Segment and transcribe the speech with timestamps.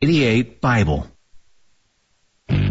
[0.00, 1.17] 88 Bible.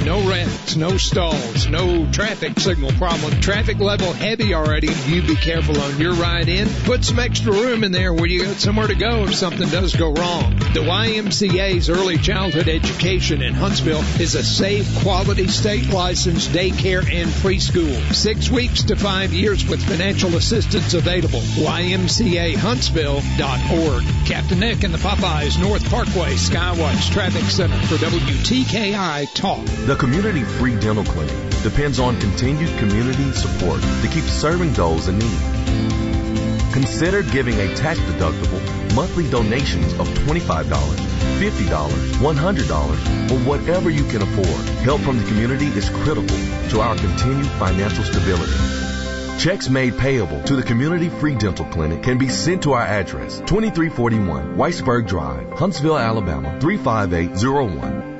[0.07, 3.41] No wrecks, no stalls, no traffic signal problem.
[3.41, 4.87] Traffic level heavy already.
[5.05, 6.69] You be careful on your ride in.
[6.85, 9.97] Put some extra room in there where you got somewhere to go if something does
[9.97, 10.55] go wrong.
[10.55, 17.29] The YMCA's early childhood education in Huntsville is a safe, quality, state licensed daycare and
[17.41, 18.13] preschool.
[18.13, 21.41] Six weeks to five years with financial assistance available.
[21.41, 24.03] YMCAHuntsville.org.
[24.25, 29.65] Captain Nick and the Popeyes North Parkway Skywatch Traffic Center for WTKI Talk.
[29.85, 35.17] The Community Free Dental Clinic depends on continued community support to keep serving those in
[35.17, 35.39] need.
[36.71, 41.67] Consider giving a tax deductible monthly donations of $25, $50,
[42.19, 44.69] $100, or whatever you can afford.
[44.85, 46.37] Help from the community is critical
[46.69, 48.53] to our continued financial stability.
[49.39, 53.39] Checks made payable to the Community Free Dental Clinic can be sent to our address,
[53.39, 58.16] 2341 Whitesburg Drive, Huntsville, Alabama, 35801.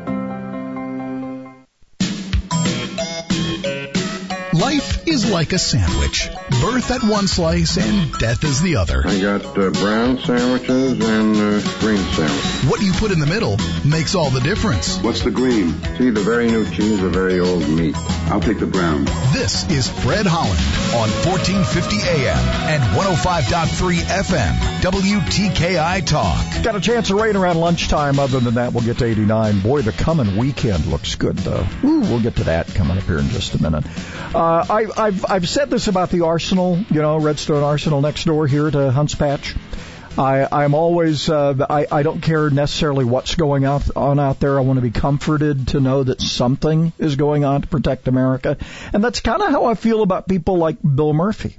[4.54, 6.30] Life is like a sandwich.
[6.62, 9.04] Birth at one slice and death is the other.
[9.06, 12.64] I got uh, brown sandwiches and uh, green sandwiches.
[12.70, 14.98] What you put in the middle makes all the difference.
[15.00, 15.74] What's the green?
[15.98, 17.96] See, the very new cheese, the very old meat.
[18.30, 19.06] I'll take the brown.
[19.34, 20.60] This is Fred Holland
[20.96, 22.38] on 1450 AM
[22.70, 24.58] and 105.3 FM.
[24.82, 26.64] WTKI Talk.
[26.64, 28.20] Got a chance of rain around lunchtime.
[28.20, 29.60] Other than that, we'll get to 89.
[29.62, 31.66] Boy, the coming weekend looks good, though.
[31.84, 33.86] Ooh, we'll get to that coming up here in just a minute.
[34.38, 38.46] Uh, I, I've I've said this about the Arsenal, you know, Redstone Arsenal next door
[38.46, 39.56] here to Hunts Patch.
[40.16, 44.60] I, I'm always uh, I, I don't care necessarily what's going out, on out there.
[44.60, 48.58] I want to be comforted to know that something is going on to protect America,
[48.94, 51.56] and that's kind of how I feel about people like Bill Murphy,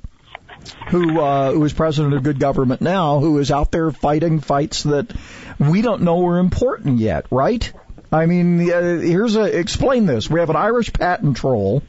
[0.88, 4.84] who uh, who is president of Good Government now, who is out there fighting fights
[4.84, 5.12] that
[5.58, 7.72] we don't know are important yet, right?
[8.12, 10.30] I mean, uh, here's a explain this.
[10.30, 11.82] We have an Irish patent troll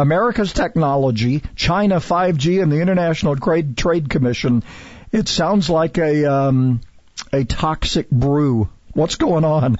[0.00, 4.62] America's technology, China 5G, and the International Trade Trade Commission.
[5.12, 6.80] It sounds like a um,
[7.32, 8.68] a toxic brew.
[8.92, 9.76] What's going on?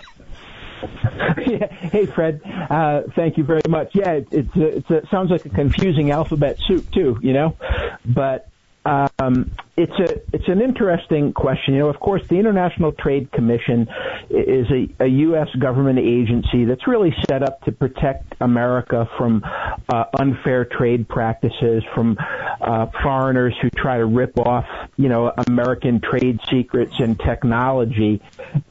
[1.46, 1.66] yeah.
[1.90, 2.40] Hey, Fred.
[2.44, 3.90] Uh, thank you very much.
[3.94, 4.56] Yeah, it, it's,
[4.90, 7.56] a, it sounds like a confusing alphabet soup too, you know.
[8.04, 8.48] But
[8.84, 11.74] um, it's a it's an interesting question.
[11.74, 13.88] You know, of course, the International Trade Commission
[14.28, 15.48] is a, a U.S.
[15.58, 19.42] government agency that's really set up to protect America from
[19.88, 22.16] uh, unfair trade practices, from
[22.60, 24.66] uh, foreigners who try to rip off,
[24.96, 28.20] you know, American trade secrets and technology,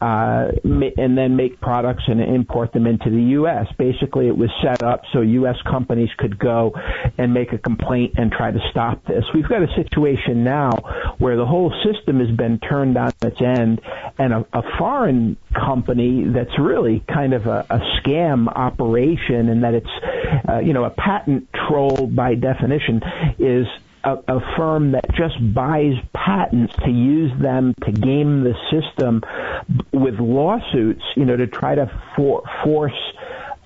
[0.01, 3.67] uh, and then make products and import them into the U.S.
[3.77, 5.57] Basically, it was set up so U.S.
[5.63, 6.73] companies could go
[7.17, 9.23] and make a complaint and try to stop this.
[9.33, 9.98] We've got a situation
[10.43, 10.71] now
[11.17, 13.81] where the whole system has been turned on its end,
[14.17, 19.73] and a, a foreign company that's really kind of a, a scam operation, and that
[19.73, 19.89] it's,
[20.47, 23.01] uh, you know, a patent troll by definition,
[23.37, 23.67] is
[24.03, 29.21] a, a firm that just buys patents to use them to game the system
[29.91, 32.93] with lawsuits, you know, to try to for, force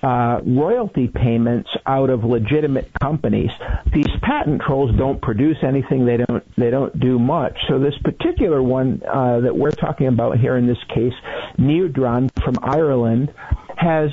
[0.02, 3.50] uh, royalty payments out of legitimate companies.
[3.92, 6.04] These patent trolls don't produce anything.
[6.04, 6.44] They don't.
[6.56, 7.56] They don't do much.
[7.68, 11.14] So this particular one uh, that we're talking about here in this case,
[11.58, 13.32] Neodron from Ireland,
[13.76, 14.10] has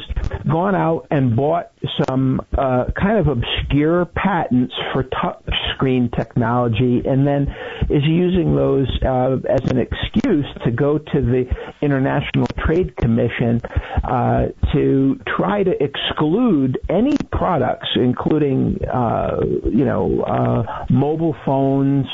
[0.50, 1.72] gone out and bought
[2.08, 5.44] some uh, kind of obscure patents for touch
[5.76, 7.54] screen technology and then
[7.92, 11.46] is using those uh, as an excuse to go to the
[11.82, 13.62] International Trade Commission
[14.04, 22.06] uh, to try to exclude any products, including, uh, you know, uh, mobile phones,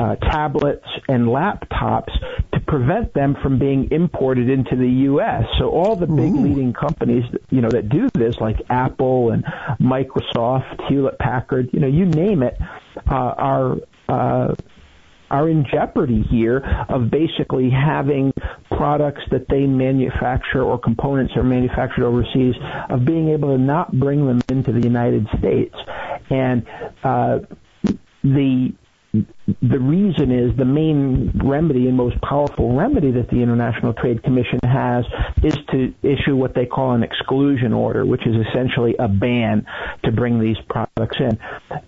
[0.00, 2.10] uh, tablets and laptops
[2.52, 5.44] to prevent them from being imported into the U.S.
[5.58, 6.42] So all the big Ooh.
[6.42, 9.44] leading companies, you know, that do this, like Apple and
[9.80, 12.56] Microsoft, Hewlett Packard, you know, you name it,
[13.08, 13.76] uh, are
[14.08, 14.54] uh,
[15.32, 18.32] are in jeopardy here of basically having
[18.68, 22.54] products that they manufacture or components are manufactured overseas
[22.90, 25.74] of being able to not bring them into the United States.
[26.30, 26.66] And
[27.02, 27.38] uh,
[28.22, 28.74] the
[29.46, 34.60] the reason is the main remedy and most powerful remedy that the International Trade Commission
[34.62, 35.04] has
[35.42, 39.66] is to issue what they call an exclusion order, which is essentially a ban
[40.04, 41.38] to bring these products in.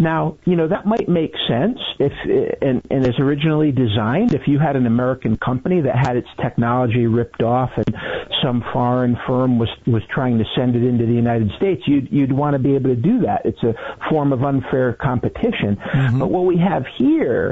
[0.01, 2.13] Now, you know, that might make sense if,
[2.61, 7.07] and, and is originally designed, if you had an American company that had its technology
[7.07, 7.97] ripped off and
[8.43, 12.33] some foreign firm was, was trying to send it into the United States, you'd, you'd
[12.33, 13.43] want to be able to do that.
[13.45, 13.75] It's a
[14.11, 15.77] form of unfair competition.
[15.77, 16.19] Mm-hmm.
[16.19, 17.45] But what we have here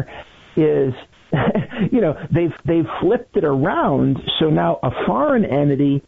[0.57, 0.93] is
[1.91, 6.03] you know they've they've flipped it around so now a foreign entity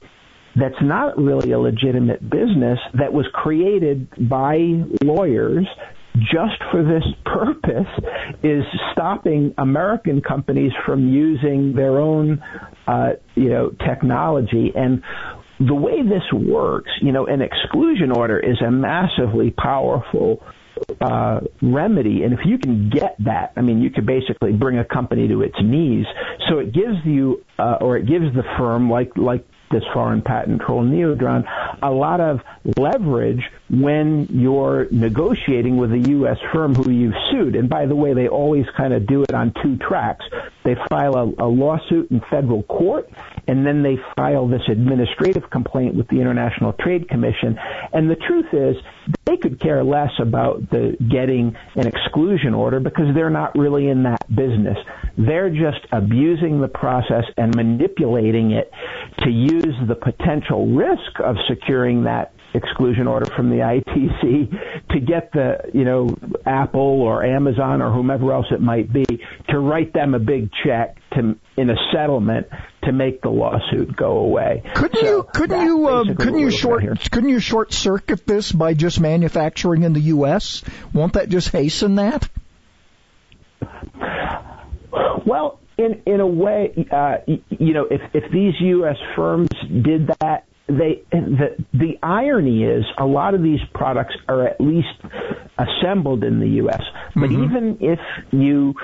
[0.56, 4.56] that's not really a legitimate business that was created by
[5.02, 5.66] lawyers
[6.16, 7.88] just for this purpose
[8.42, 8.62] is
[8.92, 12.42] stopping American companies from using their own,
[12.86, 14.72] uh, you know, technology.
[14.74, 15.02] And
[15.58, 20.42] the way this works, you know, an exclusion order is a massively powerful
[21.00, 22.22] uh, remedy.
[22.22, 25.42] And if you can get that, I mean, you could basically bring a company to
[25.42, 26.06] its knees.
[26.48, 30.62] So it gives you, uh, or it gives the firm, like like this foreign patent
[30.64, 31.44] troll Neodron,
[31.82, 32.40] a lot of
[32.76, 36.36] leverage when you're negotiating with a U.S.
[36.52, 37.56] firm who you've sued.
[37.56, 40.24] And by the way, they always kind of do it on two tracks.
[40.64, 43.08] They file a, a lawsuit in federal court,
[43.48, 47.58] and then they file this administrative complaint with the International Trade Commission.
[47.92, 48.76] And the truth is,
[49.24, 54.02] they could care less about the getting an exclusion order because they're not really in
[54.02, 54.76] that business.
[55.16, 58.70] They're just abusing the process and manipulating it
[59.20, 65.32] to use the potential risk of securing that exclusion order from the ITC to get
[65.32, 66.08] the, you know,
[66.46, 69.04] Apple or Amazon or whomever else it might be
[69.48, 72.46] to write them a big check to in a settlement
[72.84, 74.62] to make the lawsuit go away.
[74.74, 78.74] Couldn't so you couldn't you uh, couldn't you short couldn't you short circuit this by
[78.74, 80.62] just manufacturing in the US?
[80.92, 82.28] Won't that just hasten that?
[85.26, 88.96] Well, in in a way, uh, you know, if if these U.S.
[89.16, 94.60] firms did that, they the the irony is a lot of these products are at
[94.60, 94.88] least
[95.58, 96.82] assembled in the U.S.
[97.14, 97.44] But mm-hmm.
[97.44, 98.00] even if
[98.32, 98.74] you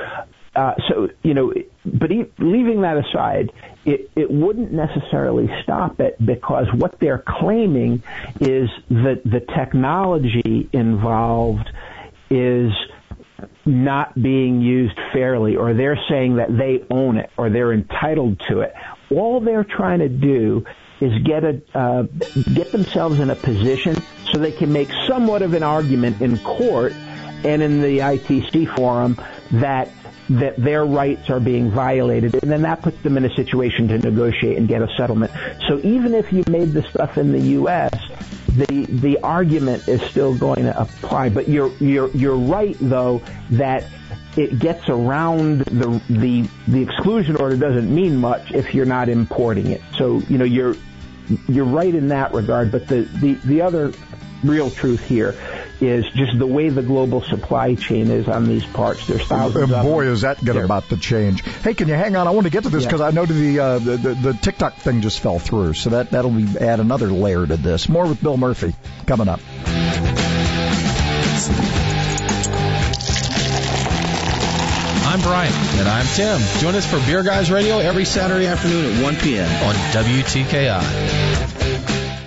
[0.54, 1.54] uh, so you know,
[1.84, 3.52] but e- leaving that aside,
[3.84, 8.02] it, it wouldn't necessarily stop it because what they're claiming
[8.40, 11.70] is that the technology involved
[12.30, 12.72] is
[13.64, 18.60] not being used fairly, or they're saying that they own it or they're entitled to
[18.60, 18.74] it.
[19.10, 20.64] All they're trying to do
[21.00, 22.02] is get a uh,
[22.54, 23.96] get themselves in a position
[24.32, 29.18] so they can make somewhat of an argument in court and in the ITC forum
[29.52, 29.88] that
[30.30, 33.98] that their rights are being violated, and then that puts them in a situation to
[33.98, 35.32] negotiate and get a settlement.
[35.66, 37.90] So even if you made the stuff in the U.S.,
[38.46, 41.30] the the argument is still going to apply.
[41.30, 43.84] But you're you're you're right though that
[44.36, 49.68] it gets around the the the exclusion order doesn't mean much if you're not importing
[49.68, 49.82] it.
[49.96, 50.76] So you know you're
[51.48, 52.72] you're right in that regard.
[52.72, 53.92] But the the the other
[54.42, 55.34] real truth here
[55.80, 59.06] is just the way the global supply chain is on these parts.
[59.06, 59.70] There's thousands.
[59.70, 61.42] And boy, is that going about to change.
[61.42, 62.26] Hey, can you hang on?
[62.26, 63.06] I want to get to this because yeah.
[63.06, 66.30] I know the, uh, the, the the TikTok thing just fell through, so that that'll
[66.30, 67.88] be add another layer to this.
[67.88, 68.74] More with Bill Murphy
[69.06, 69.40] coming up.
[75.10, 75.52] I'm Brian.
[75.80, 76.40] And I'm Tim.
[76.60, 79.48] Join us for Beer Guys Radio every Saturday afternoon at 1 p.m.
[79.64, 81.29] on WTKI.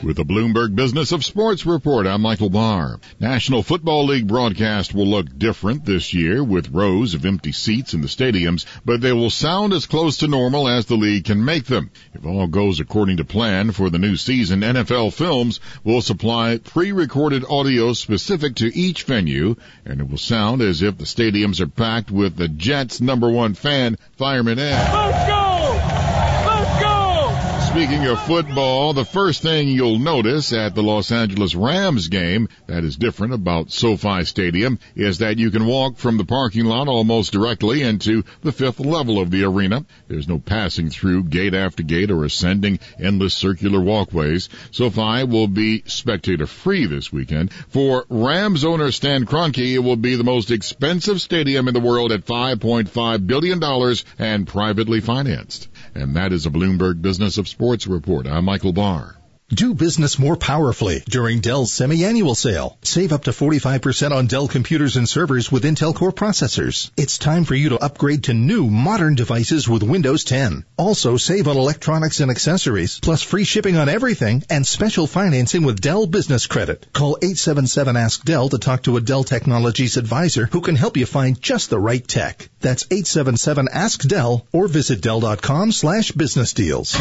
[0.04, 3.00] With the Bloomberg Business of Sports report, I'm Michael Barr.
[3.22, 8.02] National Football League broadcast will look different this year with rows of empty seats in
[8.02, 11.68] the stadiums, but they will sound as close to normal as the league can make
[11.68, 11.90] them.
[12.14, 17.46] If all goes according to plan for the new season, NFL Films will supply pre-recorded
[17.50, 22.12] audio specific to each venue, and it will sound as if the stadiums are packed
[22.12, 25.33] with the Jets' number one fan, Fireman Ed.
[27.74, 32.84] Speaking of football, the first thing you'll notice at the Los Angeles Rams game that
[32.84, 37.34] is different about SoFi Stadium is that you can walk from the parking lot almost
[37.34, 39.88] directly into the fifth level of the arena.
[40.08, 44.50] There's no passing through gate after gate or ascending endless circular walkways.
[44.70, 47.51] SoFi will be spectator free this weekend.
[47.70, 52.12] For Rams owner Stan Kroenke, it will be the most expensive stadium in the world
[52.12, 53.63] at $5.5 billion
[54.20, 55.70] and privately financed.
[55.96, 58.28] And that is a Bloomberg Business of Sports report.
[58.28, 59.16] I'm Michael Barr.
[59.53, 62.75] Do business more powerfully during Dell's semi-annual sale.
[62.81, 66.89] Save up to 45% on Dell computers and servers with Intel Core processors.
[66.98, 70.65] It's time for you to upgrade to new modern devices with Windows 10.
[70.75, 75.79] Also save on electronics and accessories, plus free shipping on everything and special financing with
[75.81, 76.88] Dell Business Credit.
[76.91, 81.05] Call 877 Ask Dell to talk to a Dell Technologies advisor who can help you
[81.05, 82.50] find just the right tech.
[82.60, 86.95] That's 877 Ask Dell or visit Dell.com slash business deals.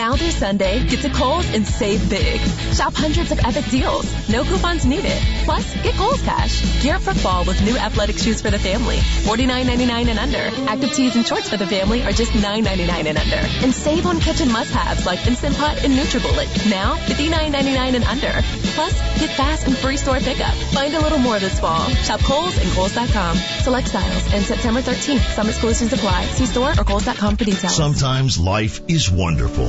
[0.00, 2.40] Now through Sunday, get to Kohl's and save big.
[2.72, 4.06] Shop hundreds of epic deals.
[4.30, 5.20] No coupons needed.
[5.44, 6.82] Plus, get Kohl's cash.
[6.82, 8.96] Gear up for fall with new athletic shoes for the family.
[8.96, 10.70] $49.99 and under.
[10.70, 13.42] Active tees and shorts for the family are just $9.99 and under.
[13.62, 16.70] And save on kitchen must-haves like Instant Pot and NutriBullet.
[16.70, 18.32] Now, $59.99 and under.
[18.72, 20.54] Plus, get fast and free store pickup.
[20.72, 21.86] Find a little more this fall.
[22.08, 23.36] Shop Kohl's and Kohl's.com.
[23.36, 25.34] Select styles and September 13th.
[25.34, 26.24] Some exclusions apply.
[26.28, 27.76] See store or Kohl's.com for details.
[27.76, 29.68] Sometimes life is wonderful,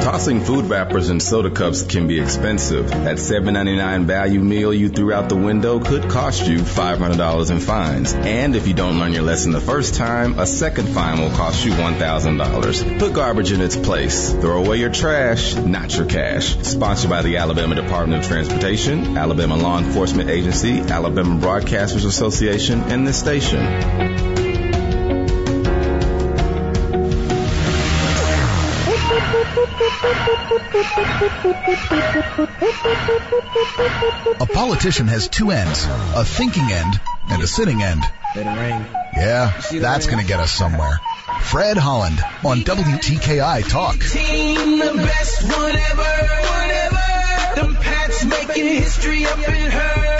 [0.00, 2.88] Tossing food wrappers and soda cups can be expensive.
[2.88, 8.14] That $7.99 value meal you threw out the window could cost you $500 in fines.
[8.14, 11.64] And if you don't learn your lesson the first time, a second fine will cost
[11.64, 12.98] you $1,000.
[12.98, 14.32] Put garbage in its place.
[14.32, 16.56] Throw away your trash, not your cash.
[16.62, 23.06] Sponsored by the Alabama Department of Transportation, Alabama Law Enforcement Agency, Alabama Broadcasters Association, and
[23.06, 24.37] this station.
[34.40, 35.84] A politician has two ends,
[36.14, 38.02] a thinking end and a sitting end.
[38.36, 41.00] Yeah, that's going to get us somewhere.
[41.42, 43.98] Fred Holland on WTKI Talk.
[43.98, 46.02] Team, the best one ever,
[46.52, 47.60] whatever.
[47.60, 50.17] Them Pats making history up in her.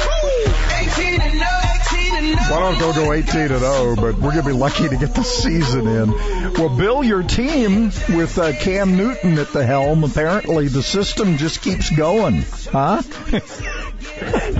[2.32, 2.50] 18 and 0.
[2.50, 4.96] Well, I don't go go 18 and 0, but we're going to be lucky to
[4.96, 6.10] get the season in.
[6.54, 11.62] Well, Bill, your team with uh, Cam Newton at the helm, apparently the system just
[11.62, 13.02] keeps going, huh?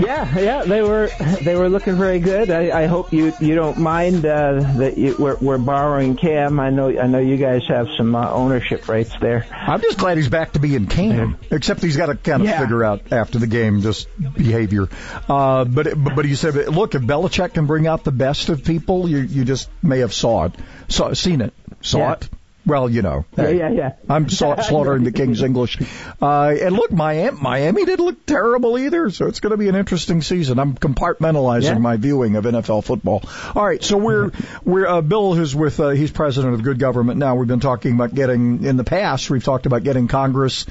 [0.01, 1.11] yeah, yeah, they were
[1.43, 2.51] they were looking very good.
[2.51, 6.61] I, I hope you you don't mind uh, that you, we're, we're borrowing Cam.
[6.61, 9.47] I know I know you guys have some uh, ownership rights there.
[9.51, 12.61] I'm just glad he's back to being Cam, except he's got to kind of Yeah.
[12.61, 14.89] figure out after the game just behavior.
[15.29, 19.09] Uh, but but he said, look, if Belichick can bring out the best of people,
[19.09, 20.53] you you just may have saw it,
[20.89, 22.13] saw seen it, saw Yeah.
[22.15, 22.29] it.
[22.67, 23.93] Well, you know, Yeah, yeah, yeah.
[24.11, 25.79] I'm sa- slaughtering the King's English.
[26.21, 29.75] Uh, and look, Miami, Miami didn't look terrible either, so it's going to be an
[29.75, 30.59] interesting season.
[30.59, 31.79] I'm compartmentalizing Yeah.
[31.79, 33.23] my viewing of NFL football.
[33.55, 34.33] All right, so we're
[34.65, 37.37] we're uh, Bill, who's with uh, he's president of Good Government now.
[37.37, 39.31] We've been talking about getting in the past.
[39.31, 40.67] We've talked about getting Congress.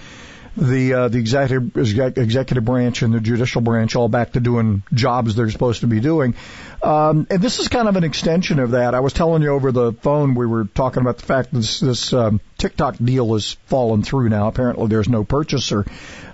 [0.57, 1.77] The uh, the executive
[2.17, 5.99] executive branch and the judicial branch all back to doing jobs they're supposed to be
[5.99, 6.33] doing,
[6.81, 8.95] um, and this is kind of an extension of that.
[8.95, 11.79] I was telling you over the phone we were talking about the fact that this,
[11.79, 14.47] this um, TikTok deal has fallen through now.
[14.47, 15.85] Apparently, there's no purchaser.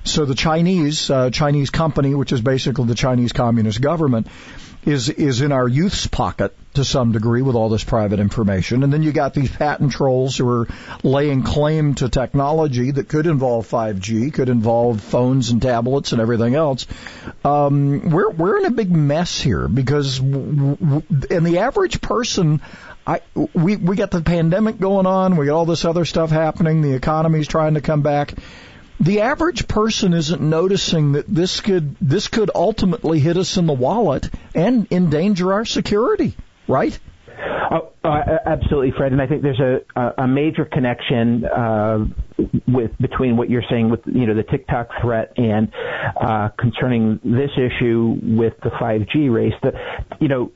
[0.06, 4.27] So the Chinese uh, Chinese company, which is basically the Chinese Communist government,
[4.86, 8.84] is is in our youth's pocket to some degree with all this private information.
[8.84, 10.68] And then you got these patent trolls who are
[11.03, 16.56] laying claim to technology that could involve 5G, could involve phones and tablets and everything
[16.56, 16.88] else.
[17.44, 22.62] Um, we're we're in a big mess here because, and the average person.
[23.06, 23.20] I
[23.53, 25.36] we we got the pandemic going on.
[25.36, 26.82] We got all this other stuff happening.
[26.82, 28.34] The economy's trying to come back
[29.00, 33.74] the average person isn't noticing that this could this could ultimately hit us in the
[33.74, 36.36] wallet and endanger our security,
[36.74, 37.00] right?
[37.72, 39.12] Oh, uh, absolutely, Fred.
[39.12, 42.06] And I think there's a, a, a major connection uh,
[42.68, 45.72] with between what you're saying with you know the TikTok threat and
[46.20, 49.53] uh, concerning this issue with the 5G race.
[49.62, 49.72] The,
[50.20, 50.51] you know,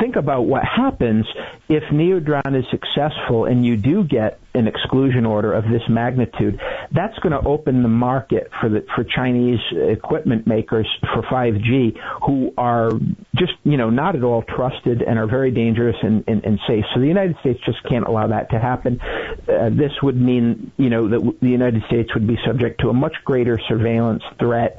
[0.00, 1.26] think about what happens
[1.68, 6.60] if Neodron is successful and you do get an exclusion order of this magnitude.
[6.94, 12.52] That's going to open the market for the for Chinese equipment makers for 5G who
[12.58, 12.90] are
[13.36, 16.84] just you know not at all trusted and are very dangerous and, and, and safe.
[16.94, 19.00] So the United States just can't allow that to happen.
[19.00, 22.90] Uh, this would mean you know that w- the United States would be subject to
[22.90, 24.78] a much greater surveillance threat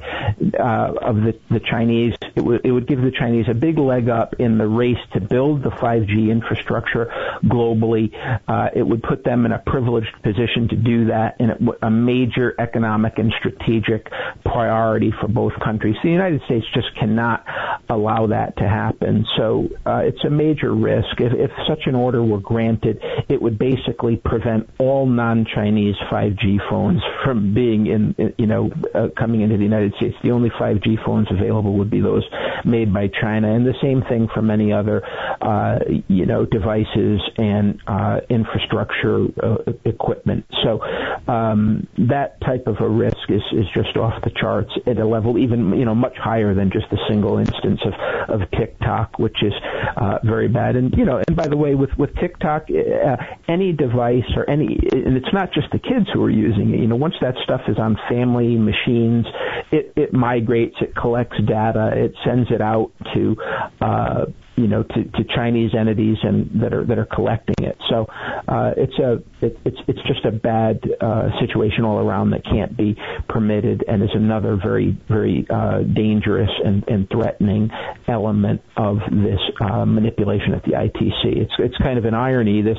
[0.60, 2.14] uh, of the, the Chinese.
[2.36, 5.22] It would it would give the Chinese a big leg up in the race to
[5.22, 7.12] build the 5G infrastructure
[7.46, 8.12] globally.
[8.48, 11.80] Uh, it would put them in a privileged position to do that, and it, w-
[12.06, 14.08] major economic and strategic
[14.46, 15.96] priority for both countries.
[16.04, 17.46] The United States just cannot
[17.90, 19.26] allow that to happen.
[19.38, 21.20] So uh, it's a major risk.
[21.20, 27.02] If, if such an order were granted, it would basically prevent all non-Chinese 5G phones
[27.24, 30.16] from being in, you know, uh, coming into the United States.
[30.24, 32.24] The only 5G phones available would be those
[32.66, 35.04] made by China, and the same thing for many other,
[35.42, 40.46] uh, you know, devices and uh, infrastructure uh, equipment.
[40.64, 40.82] So
[41.28, 45.38] um, that type of a risk is is just off the charts at a level
[45.38, 49.54] even you know much higher than just a single instance of of TikTok, which is
[49.98, 50.76] uh, very bad.
[50.76, 54.78] And you know, and by the way, with with TikTok, uh, any device or any,
[54.92, 56.80] and it's not just the kids who are using it.
[56.80, 59.26] You know, once that stuff is on family machines,
[59.72, 63.36] it it migrates, it collects data, it sends it out to
[63.82, 67.78] uh, you know to, to Chinese entities and that are that are collecting it.
[67.90, 68.06] So
[68.48, 69.14] uh, it's a
[69.46, 72.96] it, it's it's just a bad uh, situation all around that can't be
[73.28, 77.70] permitted and is another very very uh, dangerous and, and threatening
[78.08, 81.38] element of this uh, manipulation at the ITC.
[81.38, 82.62] It's it's kind of an irony.
[82.62, 82.78] This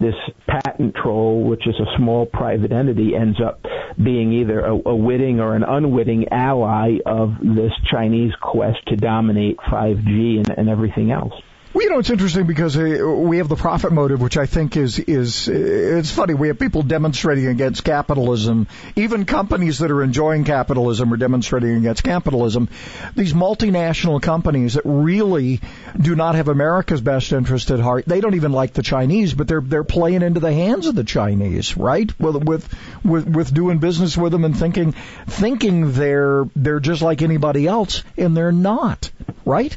[0.00, 0.14] this
[0.46, 3.60] patent troll, which is a small private entity, ends up
[4.02, 9.56] being either a, a witting or an unwitting ally of this Chinese quest to dominate
[9.58, 11.32] 5G and, and everything else.
[11.74, 14.76] Well, you know, it's interesting because uh, we have the profit motive, which I think
[14.76, 16.32] is is it's funny.
[16.32, 18.68] We have people demonstrating against capitalism.
[18.94, 22.68] Even companies that are enjoying capitalism are demonstrating against capitalism.
[23.16, 25.62] These multinational companies that really
[26.00, 28.04] do not have America's best interest at heart.
[28.06, 31.02] They don't even like the Chinese, but they're they're playing into the hands of the
[31.02, 32.08] Chinese, right?
[32.20, 32.68] With with
[33.04, 34.92] with, with doing business with them and thinking
[35.26, 39.10] thinking they're they're just like anybody else, and they're not,
[39.44, 39.76] right?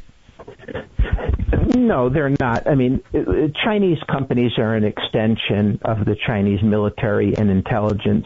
[1.76, 2.68] No, they're not.
[2.68, 8.26] I mean, uh, uh, Chinese companies are an extension of the Chinese military and intelligence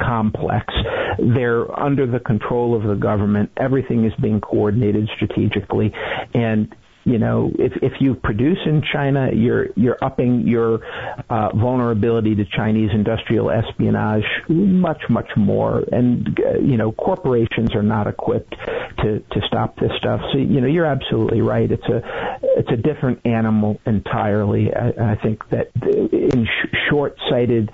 [0.00, 0.72] complex.
[1.18, 3.50] They're under the control of the government.
[3.56, 5.92] Everything is being coordinated strategically,
[6.34, 6.74] and
[7.04, 10.80] you know, if if you produce in China, you're you're upping your
[11.28, 15.82] uh, vulnerability to Chinese industrial espionage much much more.
[15.90, 18.54] And uh, you know, corporations are not equipped
[18.98, 20.20] to to stop this stuff.
[20.32, 21.70] So you know, you're absolutely right.
[21.70, 24.70] It's a it's a different animal entirely.
[24.72, 25.70] I, I think that
[26.12, 27.70] in sh- short-sighted,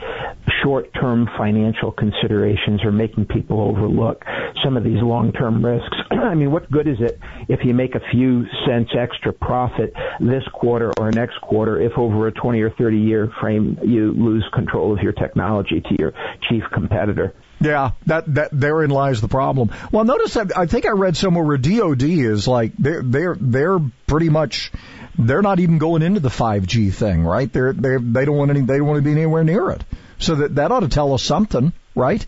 [0.62, 4.24] short-term financial considerations are making people overlook
[4.64, 5.96] some of these long-term risks.
[6.10, 7.18] I mean, what good is it
[7.48, 12.26] if you make a few cents extra profit this quarter or next quarter if over
[12.26, 16.12] a 20 or 30 year frame you lose control of your technology to your
[16.48, 17.34] chief competitor?
[17.60, 19.70] Yeah, that that therein lies the problem.
[19.90, 23.80] Well, notice that I think I read somewhere where DoD is like they're they're they're
[24.06, 24.70] pretty much
[25.18, 27.52] they're not even going into the 5G thing, right?
[27.52, 29.82] They're they they don't want any they don't want to be anywhere near it.
[30.18, 32.24] So that that ought to tell us something, right?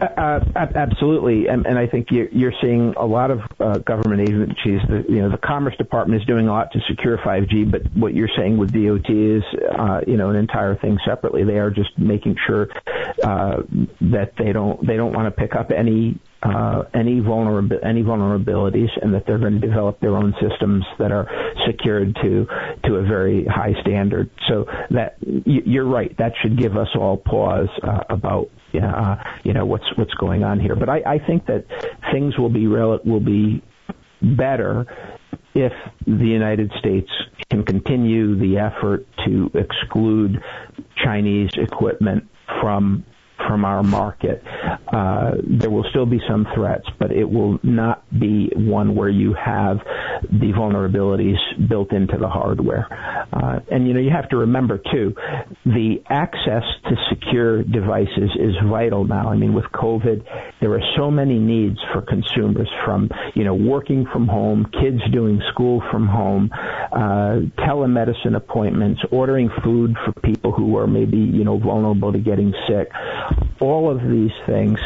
[0.00, 0.40] Uh,
[0.74, 4.80] absolutely, and, and I think you're, you're seeing a lot of uh, government agencies.
[4.88, 8.14] The, you know, the Commerce Department is doing a lot to secure 5G, but what
[8.14, 9.42] you're saying with DoD is,
[9.78, 11.44] uh, you know, an entire thing separately.
[11.44, 12.68] They are just making sure
[13.24, 13.62] uh,
[14.00, 18.90] that they don't they don't want to pick up any uh, any vulnerab- any vulnerabilities,
[19.00, 21.28] and that they're going to develop their own systems that are
[21.66, 22.46] secured to
[22.84, 24.30] to a very high standard.
[24.48, 26.16] So that you're right.
[26.18, 30.60] That should give us all pause uh, about uh, you know what's what's going on
[30.60, 30.76] here.
[30.76, 31.64] But I, I think that
[32.12, 33.62] things will be rel- will be
[34.20, 34.86] better
[35.54, 35.72] if
[36.06, 37.10] the United States
[37.50, 40.42] can continue the effort to exclude
[41.04, 42.24] Chinese equipment
[42.60, 43.04] from
[43.36, 44.42] from our market.
[44.92, 49.34] Uh, there will still be some threats, but it will not be one where you
[49.34, 49.78] have
[50.30, 52.86] the vulnerabilities built into the hardware.
[53.32, 55.14] Uh, and you know, you have to remember too,
[55.64, 59.28] the access to secure devices is vital now.
[59.30, 60.24] I mean, with COVID,
[60.60, 65.40] there are so many needs for consumers from, you know, working from home, kids doing
[65.52, 71.58] school from home, uh, telemedicine appointments, ordering food for people who are maybe, you know,
[71.58, 72.88] vulnerable to getting sick
[73.60, 74.78] all of these things,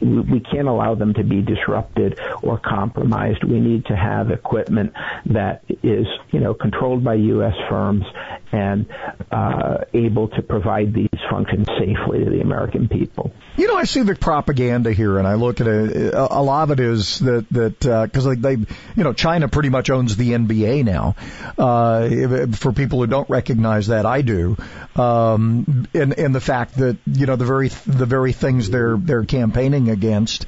[0.00, 3.44] we can't allow them to be disrupted or compromised.
[3.44, 4.92] We need to have equipment
[5.26, 7.54] that is, you know, controlled by U.S.
[7.68, 8.04] firms
[8.52, 8.86] and
[9.30, 13.32] uh, able to provide these functions safely to the American people.
[13.56, 16.14] You know, I see the propaganda here, and I look at it.
[16.14, 19.90] A lot of it is that that because uh, they, you know, China pretty much
[19.90, 21.16] owns the NBA now.
[21.56, 24.56] Uh, for people who don't recognize that, I do.
[24.94, 29.24] Um, and and the fact that you know the very the very things they're they're
[29.24, 30.46] campaigning against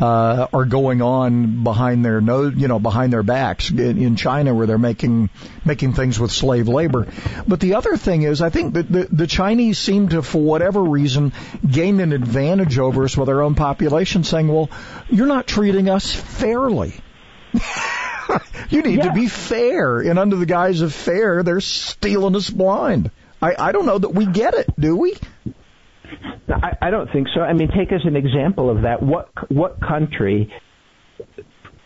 [0.00, 4.54] uh, are going on behind their nose, you know, behind their backs in, in China
[4.54, 5.30] where they're making
[5.64, 7.06] making things with slave labor.
[7.46, 10.82] But the other thing is, I think that the, the Chinese seem to, for whatever
[10.82, 11.32] reason,
[11.68, 14.70] gain an advantage over us with our own population, saying, "Well,
[15.08, 16.94] you're not treating us fairly."
[18.70, 19.08] you need yeah.
[19.08, 23.10] to be fair, and under the guise of fair, they're stealing us blind.
[23.40, 25.14] I, I don't know that we get it, do we?
[26.48, 27.40] I, I don't think so.
[27.40, 29.02] I mean, take as an example of that.
[29.02, 30.52] What what country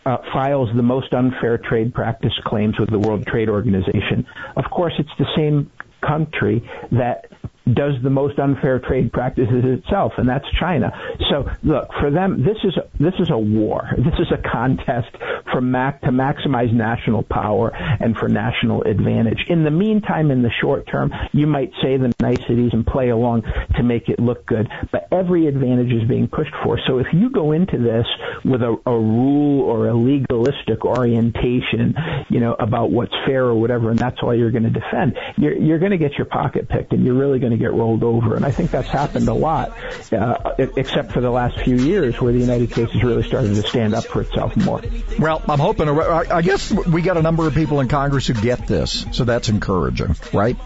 [0.05, 4.25] uh, files the most unfair trade practice claims with the World Trade Organization?
[4.55, 5.71] Of course, it's the same
[6.05, 7.25] country that
[7.65, 10.91] does the most unfair trade practices itself, and that's China.
[11.29, 13.89] So look, for them, this is this is a war.
[13.97, 15.15] This is a contest
[15.51, 19.45] for Mac to maximize national power and for national advantage.
[19.47, 23.43] In the meantime, in the short term, you might say the niceties and play along
[23.75, 26.79] to make it look good, but every advantage is being pushed for.
[26.87, 28.05] So if you go into this
[28.43, 31.95] with a, a rule or a legalistic orientation,
[32.29, 35.57] you know, about what's fair or whatever, and that's all you're going to defend, you're,
[35.57, 38.35] you're going to get your pocket picked, and you're really going to get rolled over.
[38.35, 39.77] And I think that's happened a lot,
[40.11, 43.63] uh, except for the last few years where the United States has really started to
[43.63, 44.81] stand up for itself more.
[45.19, 48.67] Well, I'm hoping, I guess we got a number of people in Congress who get
[48.67, 50.57] this, so that's encouraging, right?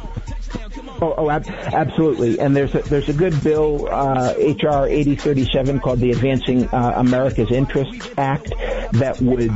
[1.02, 2.40] Oh, oh ab- absolutely.
[2.40, 7.52] And there's a, there's a good bill, uh, HR 8037 called the Advancing uh, America's
[7.52, 8.50] Interests Act
[8.94, 9.50] that would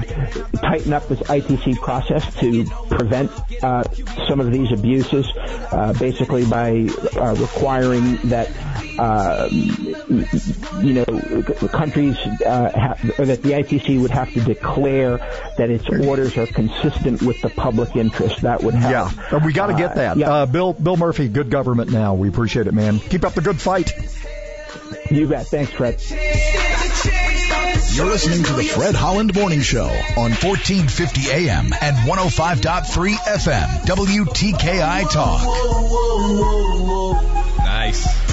[0.62, 3.32] tighten up this ITC process to prevent
[3.64, 3.84] uh,
[4.28, 5.28] some of these abuses,
[5.72, 8.50] uh, basically by uh, requiring that
[9.00, 9.48] Uh,
[10.82, 11.06] you know
[11.72, 15.18] countries uh, have, or that the ITC would have to declare
[15.58, 18.42] that its orders are consistent with the public interest.
[18.42, 19.14] That would help.
[19.32, 20.18] Yeah, we got to get uh, that.
[20.18, 20.46] Yeah.
[20.46, 22.16] Bill Bill Murphy, good government now.
[22.16, 23.00] We appreciate it, man.
[23.00, 23.92] Keep up the good fight.
[25.10, 25.48] You bet.
[25.48, 26.02] Thanks, Fred.
[27.92, 35.10] You're listening to the Fred Holland Morning Show on 1450 AM and 105.3 FM, WTKI
[35.10, 35.42] Talk.
[37.58, 38.29] Nice.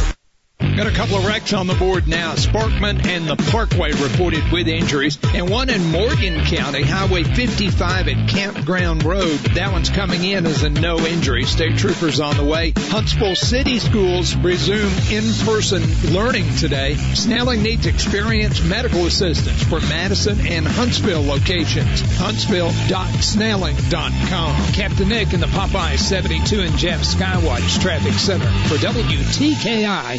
[0.76, 2.34] Got a couple of wrecks on the board now.
[2.34, 8.28] Sparkman and the Parkway reported with injuries, and one in Morgan County, Highway 55 at
[8.28, 9.38] Campground Road.
[9.54, 11.44] That one's coming in as a no injury.
[11.44, 12.74] State troopers on the way.
[12.76, 16.96] Huntsville City Schools resume in-person learning today.
[17.14, 22.02] Snelling needs experienced medical assistance for Madison and Huntsville locations.
[22.18, 24.72] Huntsville.snelling.com.
[24.74, 30.18] Captain Nick in the Popeye 72 and Jeff Skywatch Traffic Center for WTKI.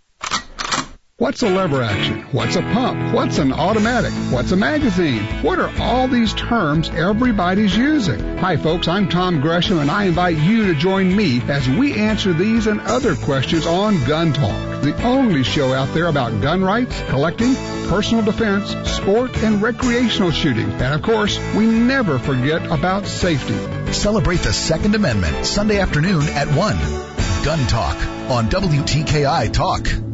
[1.21, 2.21] What's a lever action?
[2.31, 3.13] What's a pump?
[3.13, 4.11] What's an automatic?
[4.33, 5.21] What's a magazine?
[5.43, 8.39] What are all these terms everybody's using?
[8.39, 12.33] Hi folks, I'm Tom Gresham and I invite you to join me as we answer
[12.33, 16.99] these and other questions on Gun Talk, the only show out there about gun rights,
[17.09, 17.53] collecting,
[17.87, 20.71] personal defense, sport, and recreational shooting.
[20.71, 23.93] And of course, we never forget about safety.
[23.93, 26.55] Celebrate the Second Amendment Sunday afternoon at 1.
[27.45, 27.95] Gun Talk
[28.31, 30.10] on WTKI Talk.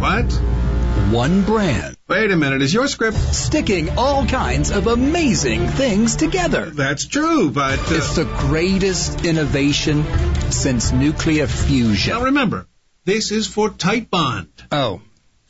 [0.00, 0.26] What?
[1.12, 1.96] One brand.
[2.08, 6.70] Wait a minute, is your script sticking all kinds of amazing things together?
[6.70, 7.94] That's true, but uh...
[7.94, 10.04] it's the greatest innovation
[10.50, 12.14] since nuclear fusion.
[12.14, 12.66] Now remember,
[13.04, 14.48] this is for Titebond.
[14.70, 15.00] Oh,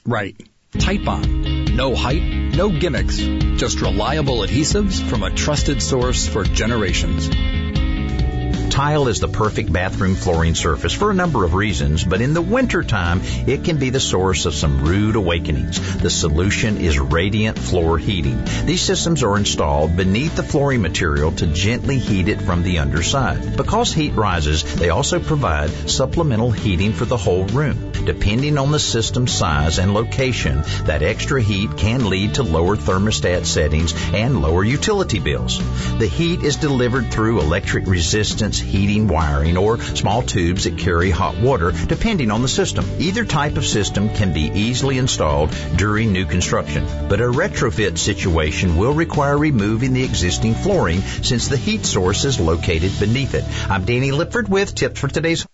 [0.04, 0.36] right.
[0.72, 1.74] Titebond.
[1.74, 2.22] No hype,
[2.54, 7.28] no gimmicks, just reliable adhesives from a trusted source for generations.
[8.78, 12.40] Tile is the perfect bathroom flooring surface for a number of reasons, but in the
[12.40, 15.98] wintertime, it can be the source of some rude awakenings.
[15.98, 18.40] The solution is radiant floor heating.
[18.66, 23.56] These systems are installed beneath the flooring material to gently heat it from the underside.
[23.56, 27.90] Because heat rises, they also provide supplemental heating for the whole room.
[28.04, 33.44] Depending on the system size and location, that extra heat can lead to lower thermostat
[33.44, 35.58] settings and lower utility bills.
[35.98, 41.38] The heat is delivered through electric resistance heating wiring or small tubes that carry hot
[41.38, 42.84] water depending on the system.
[42.98, 48.76] Either type of system can be easily installed during new construction, but a retrofit situation
[48.76, 53.44] will require removing the existing flooring since the heat source is located beneath it.
[53.70, 55.46] I'm Danny Lipford with tips for today's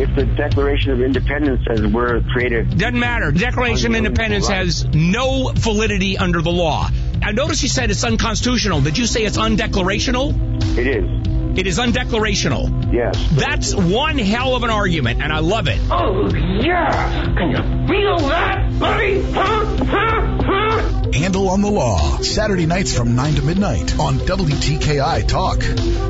[0.00, 2.78] if the Declaration of Independence says we're created.
[2.78, 3.30] Doesn't matter.
[3.30, 6.88] Declaration of Independence has no validity under the law.
[7.22, 8.80] I noticed you said it's unconstitutional.
[8.80, 10.34] Did you say it's undeclarational?
[10.78, 11.58] It is.
[11.58, 12.92] It is undeclarational.
[12.92, 13.16] Yes.
[13.32, 15.80] That's one hell of an argument, and I love it.
[15.90, 17.24] Oh, yeah.
[17.36, 19.20] Can you feel that, buddy?
[19.32, 19.76] Huh?
[19.84, 20.42] Huh?
[20.42, 21.10] Huh?
[21.12, 26.09] Handel on the Law, Saturday nights from 9 to midnight on WTKI Talk.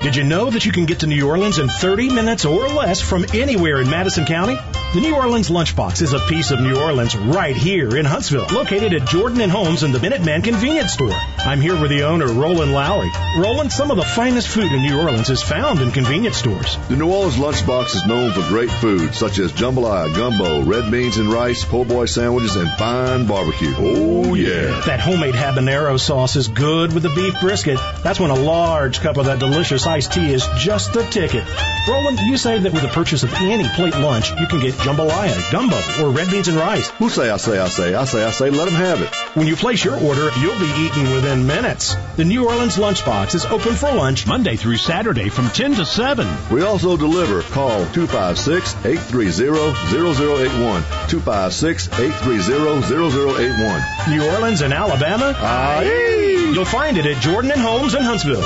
[0.00, 3.02] Did you know that you can get to New Orleans in 30 minutes or less
[3.02, 4.56] from anywhere in Madison County?
[4.92, 8.92] The New Orleans Lunchbox is a piece of New Orleans right here in Huntsville, located
[8.92, 11.14] at Jordan and Holmes in the Minuteman Convenience Store.
[11.38, 13.08] I'm here with the owner, Roland Lowry.
[13.36, 16.76] Roland, some of the finest food in New Orleans is found in convenience stores.
[16.88, 21.18] The New Orleans Lunchbox is known for great food such as jambalaya, gumbo, red beans
[21.18, 23.72] and rice, po' boy sandwiches, and fine barbecue.
[23.76, 24.80] Oh yeah!
[24.86, 27.78] That homemade habanero sauce is good with the beef brisket.
[28.02, 31.44] That's when a large cup of that delicious iced tea is just the ticket.
[31.88, 35.34] Roland, you say that with the purchase of any plate lunch, you can get jambalaya,
[35.50, 36.88] gumbo, or red beans and rice.
[36.90, 39.12] Who say I say I say I say I say let them have it.
[39.34, 41.96] When you place your order, you'll be eating within minutes.
[42.16, 46.28] The New Orleans Lunchbox is open for lunch Monday through Saturday from 10 to 7.
[46.52, 47.42] We also deliver.
[47.42, 50.82] Call 256-830-0081.
[51.08, 54.08] 256-830-0081.
[54.08, 55.34] New Orleans and Alabama?
[55.36, 56.52] Aye.
[56.54, 58.44] You'll find it at Jordan and Holmes in Huntsville.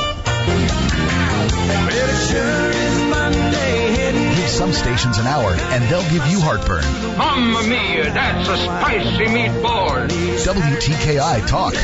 [4.36, 6.84] Give some stations an hour, and they'll give you heartburn.
[7.16, 10.08] Mamma mia, that's a spicy meatball.
[10.08, 11.74] WTKI Talk.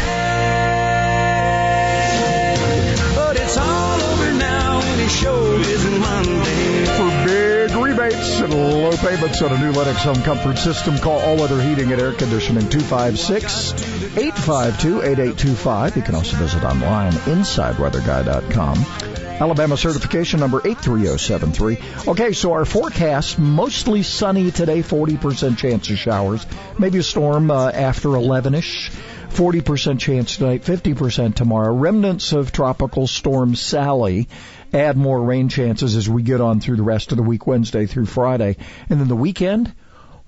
[3.16, 6.84] But it's all over now, and it sure is Monday.
[6.84, 11.36] For big rebates and low payments on a new Lennox home comfort system, call All
[11.36, 13.72] Weather Heating and Air Conditioning 256
[14.18, 15.96] 852 8825.
[15.96, 18.99] You can also visit online InsideWeatherGuy.com.
[19.40, 21.78] Alabama certification number 83073.
[22.08, 26.44] Okay, so our forecast mostly sunny today, 40% chance of showers,
[26.78, 28.90] maybe a storm uh, after 11ish.
[29.30, 31.72] 40% chance tonight, 50% tomorrow.
[31.72, 34.28] Remnants of tropical storm Sally
[34.74, 37.86] add more rain chances as we get on through the rest of the week, Wednesday
[37.86, 38.56] through Friday.
[38.90, 39.72] And then the weekend,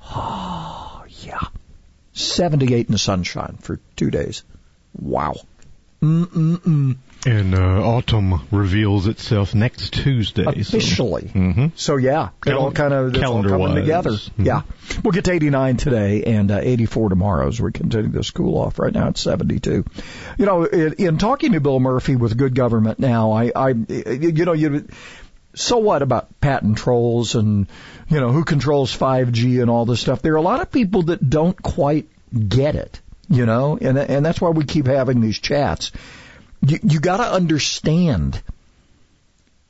[0.05, 1.41] oh, yeah.
[2.15, 4.45] 78 in the sunshine for two days.
[4.95, 5.35] Wow.
[6.01, 6.97] Mm-mm-mm.
[7.25, 10.45] And uh, autumn reveals itself next Tuesday.
[10.45, 11.29] Officially.
[11.29, 11.67] So, mm-hmm.
[11.77, 14.11] So yeah, it all kind of all coming together.
[14.11, 14.45] Mhm.
[14.45, 14.63] Yeah,
[15.05, 18.81] we'll get to 89 today and uh, 84 tomorrow as we continue this cool off.
[18.81, 19.85] Right now it's 72.
[20.37, 24.45] You know, in, in talking to Bill Murphy with Good Government now, I, I, you
[24.45, 24.89] know, you.
[25.55, 27.69] So what about patent trolls and
[28.09, 30.23] you know who controls 5G and all this stuff?
[30.23, 32.09] There are a lot of people that don't quite
[32.49, 35.93] get it, you know, and and that's why we keep having these chats.
[36.65, 38.41] You you got to understand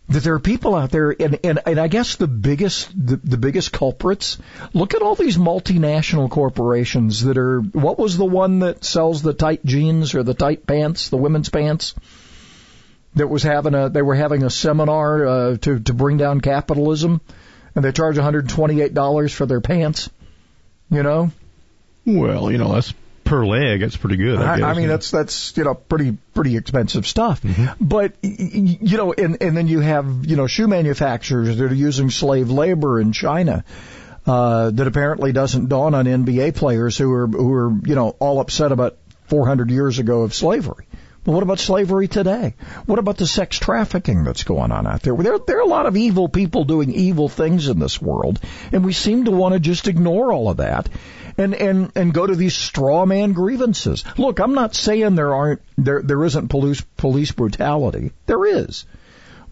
[0.08, 3.38] that there are people out there, and, and, and I guess the biggest the, the
[3.38, 4.38] biggest culprits.
[4.72, 7.60] Look at all these multinational corporations that are.
[7.60, 11.48] What was the one that sells the tight jeans or the tight pants, the women's
[11.48, 11.94] pants?
[13.14, 17.20] That was having a they were having a seminar uh, to to bring down capitalism,
[17.74, 20.08] and they charge 128 dollars for their pants.
[20.90, 21.30] You know,
[22.06, 22.92] Well, you know, that's
[23.24, 23.80] per leg.
[23.80, 24.38] That's pretty good.
[24.38, 24.64] I, guess.
[24.64, 27.40] I mean, that's that's you know pretty pretty expensive stuff.
[27.80, 31.72] But y- y- you know, and and then you have you know shoe manufacturers that
[31.72, 33.64] are using slave labor in China.
[34.24, 38.38] Uh, that apparently doesn't dawn on NBA players who are who are you know all
[38.38, 40.86] upset about 400 years ago of slavery.
[41.24, 42.54] But what about slavery today?
[42.86, 45.14] What about the sex trafficking that's going on out there?
[45.14, 48.40] There, there are a lot of evil people doing evil things in this world,
[48.72, 50.88] and we seem to want to just ignore all of that
[51.38, 54.04] and, and, and go to these straw man grievances.
[54.18, 58.12] Look, I'm not saying there aren't, there, there isn't police, police brutality.
[58.26, 58.84] There is.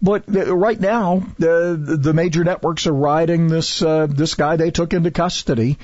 [0.01, 4.93] But right now, the the major networks are riding this uh, this guy they took
[4.93, 5.77] into custody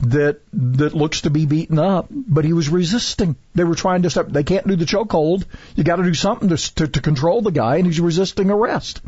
[0.00, 3.34] that that looks to be beaten up, but he was resisting.
[3.56, 4.28] They were trying to stop.
[4.28, 5.46] They can't do the chokehold.
[5.74, 9.00] You got to do something to, to to control the guy, and he's resisting arrest.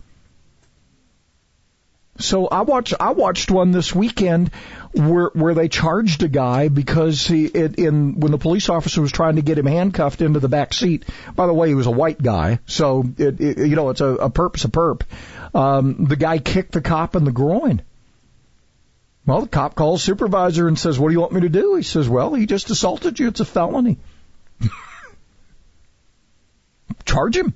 [2.18, 4.51] So I watched I watched one this weekend
[4.94, 9.12] where where they charged a guy because he it, in when the police officer was
[9.12, 11.05] trying to get him handcuffed into the back seat.
[11.35, 14.07] By the way, he was a white guy, so it, it you know it's a,
[14.07, 15.03] a perp's a perp.
[15.55, 17.83] Um, the guy kicked the cop in the groin.
[19.27, 21.83] Well, the cop calls supervisor and says, "What do you want me to do?" He
[21.83, 23.29] says, "Well, he just assaulted you.
[23.29, 23.98] It's a felony.
[27.05, 27.55] Charge him."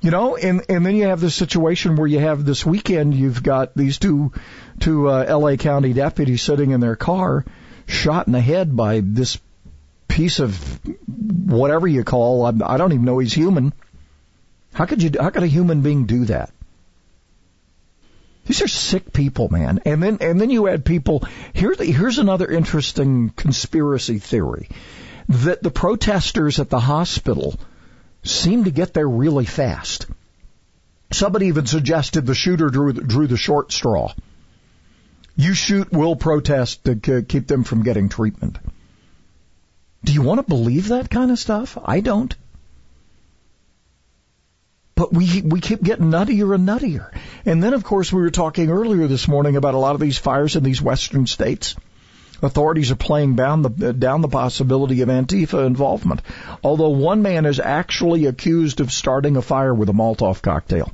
[0.00, 3.42] You know, and and then you have this situation where you have this weekend you've
[3.42, 4.32] got these two
[4.78, 5.58] two uh, L.A.
[5.58, 7.44] County deputies sitting in their car,
[7.86, 9.38] shot in the head by this
[10.08, 12.46] piece of whatever you call.
[12.46, 13.74] I don't even know he's human.
[14.72, 15.10] How could you?
[15.20, 16.50] How could a human being do that?
[18.46, 19.82] These are sick people, man.
[19.84, 21.24] And then and then you add people.
[21.52, 24.70] Here's here's another interesting conspiracy theory
[25.28, 27.54] that the protesters at the hospital
[28.22, 30.06] seemed to get there really fast.
[31.12, 34.12] Somebody even suggested the shooter drew, drew the short straw.
[35.36, 38.58] You shoot, we'll protest to keep them from getting treatment.
[40.04, 41.76] Do you want to believe that kind of stuff?
[41.82, 42.34] I don't.
[44.94, 47.10] But we we keep getting nuttier and nuttier.
[47.46, 50.18] And then, of course, we were talking earlier this morning about a lot of these
[50.18, 51.74] fires in these western states
[52.42, 56.22] Authorities are playing down the, down the possibility of Antifa involvement,
[56.64, 60.90] although one man is actually accused of starting a fire with a Molotov cocktail.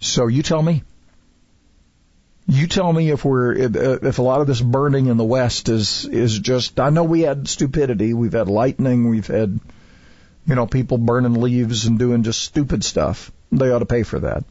[0.00, 0.84] So you tell me.
[2.46, 6.06] You tell me if we're if a lot of this burning in the West is
[6.06, 6.80] is just.
[6.80, 9.60] I know we had stupidity, we've had lightning, we've had
[10.46, 13.30] you know people burning leaves and doing just stupid stuff.
[13.52, 14.44] They ought to pay for that.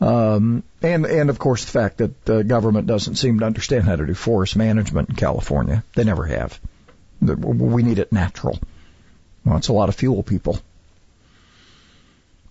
[0.00, 3.96] Um, and and of course the fact that the government doesn't seem to understand how
[3.96, 5.84] to do forest management in California.
[5.94, 6.58] They never have.
[7.20, 8.58] We need it natural.
[9.44, 10.58] Well, it's a lot of fuel, people.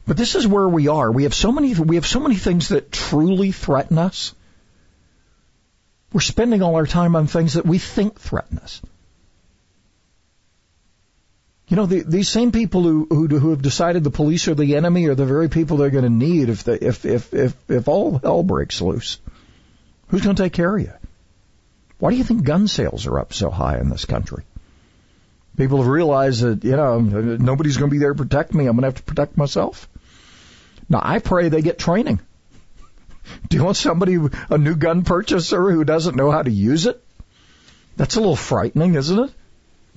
[0.06, 1.12] But this is where we are.
[1.12, 4.36] We have so many we have so many things that truly threaten us.
[6.12, 8.82] We're spending all our time on things that we think threaten us.
[11.70, 14.76] You know, the, these same people who, who who have decided the police are the
[14.76, 17.88] enemy are the very people they're going to need if the, if if if if
[17.88, 19.20] all hell breaks loose.
[20.08, 20.94] Who's going to take care of you?
[22.00, 24.46] Why do you think gun sales are up so high in this country?
[25.58, 28.66] People have realized that you know nobody's going to be there to protect me.
[28.66, 29.88] I'm going to have to protect myself.
[30.90, 32.20] Now I pray they get training.
[33.50, 34.18] Do you want somebody
[34.50, 37.04] a new gun purchaser who doesn't know how to use it?
[37.96, 39.32] That's a little frightening, isn't it?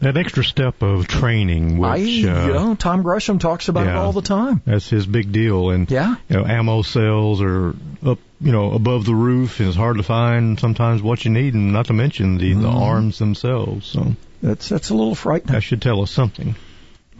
[0.02, 3.92] That extra step of training, which I, you uh, know, Tom Gresham talks about yeah,
[3.92, 4.60] it all the time.
[4.66, 7.70] That's his big deal, and yeah, you know, ammo sales are
[8.04, 11.54] up, you know, above the roof, and it's hard to find sometimes what you need,
[11.54, 12.62] and not to mention the, Mm-hmm.
[12.62, 13.86] the arms themselves.
[13.86, 15.54] So that's that's a little frightening.
[15.54, 16.56] That should tell us something.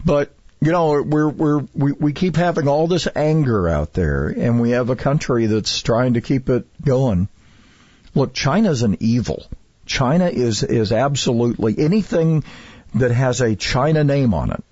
[0.03, 4.59] But you know, we're we're we, we keep having all this anger out there, and
[4.59, 7.29] we have a country that's trying to keep it going.
[8.13, 9.45] Look, China's an evil.
[9.85, 12.43] China is is absolutely anything
[12.95, 14.63] that has a China name on it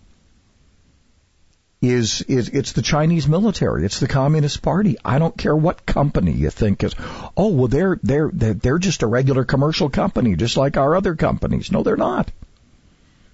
[1.82, 4.98] is is it's the Chinese military, it's the Communist Party.
[5.04, 6.94] I don't care what company you think is.
[7.36, 11.16] Oh well, they're they're they're, they're just a regular commercial company, just like our other
[11.16, 11.72] companies.
[11.72, 12.32] No, they're not.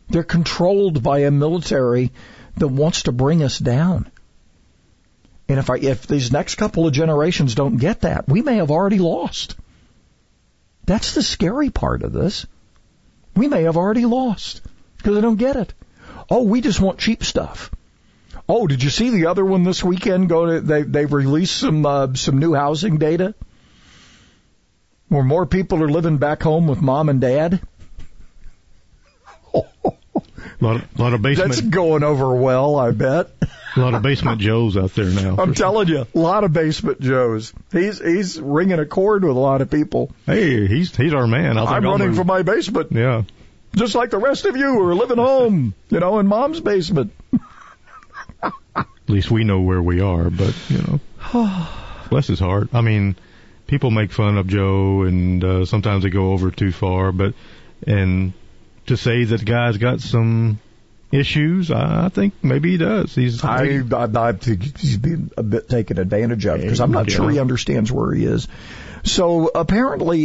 [0.09, 2.13] They're controlled by a military
[2.55, 4.09] that wants to bring us down.
[5.49, 8.71] And if I if these next couple of generations don't get that, we may have
[8.71, 9.57] already lost.
[10.85, 12.45] That's the scary part of this.
[13.35, 14.61] We may have already lost
[15.07, 15.73] because they don't get it.
[16.29, 17.71] Oh, we just want cheap stuff.
[18.49, 20.27] Oh, did you see the other one this weekend?
[20.27, 23.33] Go to they they've released some uh, some new housing data
[25.07, 27.61] where more people are living back home with mom and dad.
[29.53, 29.61] A
[30.59, 31.51] lot of, lot of basement.
[31.51, 33.29] That's going over well, I bet.
[33.77, 35.37] A lot of basement Joes out there now.
[35.37, 37.53] I'm telling you, a lot of basement Joes.
[37.71, 40.11] He's he's ringing a chord with a lot of people.
[40.25, 41.57] Hey, he's he's our man.
[41.57, 42.17] I I'm running move.
[42.17, 42.91] for my basement.
[42.91, 43.23] Yeah.
[43.77, 47.11] Just like the rest of you who are living home, you know, in mom's basement.
[48.75, 50.79] At least we know where we are, but you
[51.33, 51.57] know,
[52.09, 52.69] bless his heart.
[52.73, 53.15] I mean,
[53.67, 57.11] people make fun of Joe, and uh, sometimes they go over too far.
[57.11, 57.33] But
[57.85, 58.33] and
[58.87, 60.59] to say that the guy's got some
[61.11, 63.15] issues, I think maybe he does.
[63.15, 67.07] He's I, I, I think he's being a bit taken advantage of because I'm not
[67.09, 67.15] Yeah.
[67.15, 68.47] sure he understands where he is.
[69.07, 70.19] So apparently,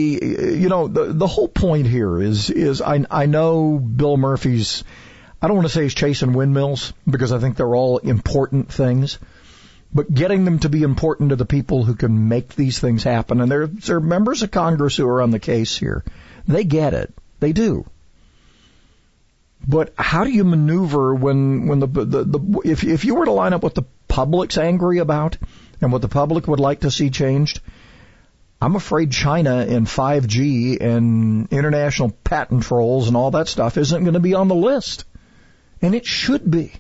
[0.59, 4.85] you know, the the whole point here is is I I know Bill Murphy's.
[5.41, 9.19] I don't want to say he's chasing windmills because I think they're all important things,
[9.93, 13.41] but getting them to be important to the people who can make these things happen.
[13.41, 16.05] And there there are members of Congress who are on the case here.
[16.47, 17.15] They get it.
[17.41, 17.87] They do.
[19.67, 23.33] But how do you maneuver when when the the, the if if you were to
[23.33, 25.39] line up what the public's angry about
[25.81, 27.61] and what the public would like to see changed?
[28.63, 34.15] I'm afraid China and 5G and international patent trolls and all that stuff isn't going
[34.15, 35.05] to be on the list.
[35.83, 36.73] And it should be.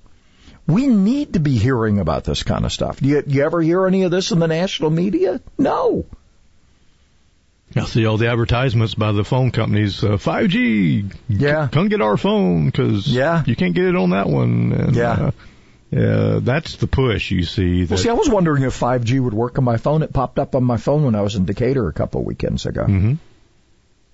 [0.68, 3.00] We need to be hearing about this kind of stuff.
[3.00, 5.40] Do you, you ever hear any of this in the national media?
[5.58, 6.06] No.
[7.74, 10.04] I see all the advertisements by the phone companies.
[10.04, 11.12] Uh, 5G.
[11.28, 11.66] Yeah.
[11.72, 13.42] Come get our phone because yeah.
[13.44, 14.72] you can't get it on that one.
[14.72, 15.10] And, Yeah.
[15.10, 15.30] Uh,
[15.92, 17.84] yeah, that's the push you see.
[17.84, 20.02] Well, see, I was wondering if 5G would work on my phone.
[20.02, 22.64] It popped up on my phone when I was in Decatur a couple of weekends
[22.66, 22.84] ago.
[22.84, 23.14] hmm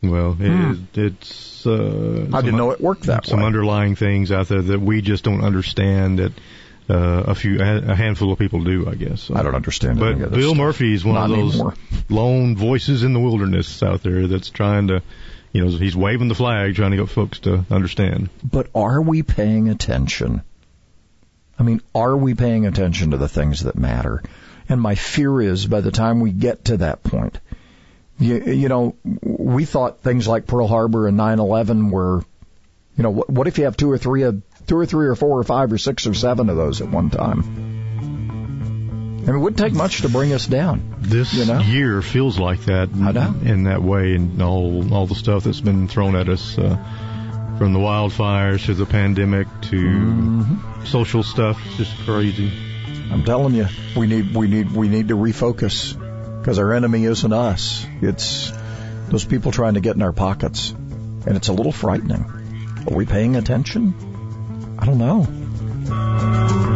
[0.02, 0.74] Well, it, Hmm.
[0.94, 1.66] it's.
[1.66, 3.42] Uh, I didn't know it worked that Some way.
[3.42, 6.18] Some underlying things out there that we just don't understand.
[6.18, 6.32] That
[6.90, 9.30] uh, a few, a handful of people do, I guess.
[9.30, 10.56] I don't understand But any of Bill stuff.
[10.56, 11.74] Murphy is one Not of those anymore.
[12.08, 15.02] lone voices in the wilderness out there that's trying to,
[15.52, 18.30] you know, he's waving the flag, trying to get folks to understand.
[18.42, 20.40] But are we paying attention?
[21.58, 24.22] I mean, are we paying attention to the things that matter?
[24.68, 27.38] And my fear is by the time we get to that point,
[28.20, 32.22] you, you know, we thought things like Pearl Harbor and 9/11 were,
[32.96, 35.14] you know, what, what if you have two or three of two or three or
[35.14, 37.40] four or five or six or seven of those at one time?
[38.00, 40.94] I mean, it wouldn't take much to bring us down.
[41.00, 41.60] This You know?
[41.60, 43.34] year feels like that I know.
[43.44, 46.76] in that way, and all all the stuff that's been thrown at us, uh,
[47.58, 50.84] from the wildfires to the pandemic to Mm-hmm.
[50.86, 52.50] social stuff, it's just crazy.
[53.10, 55.94] I'm telling you, we need we need we need to refocus
[56.40, 57.84] because our enemy isn't us.
[58.00, 58.52] It's
[59.08, 62.24] those people trying to get in our pockets, and it's a little frightening.
[62.86, 64.76] Are we paying attention?
[64.78, 66.67] I don't know.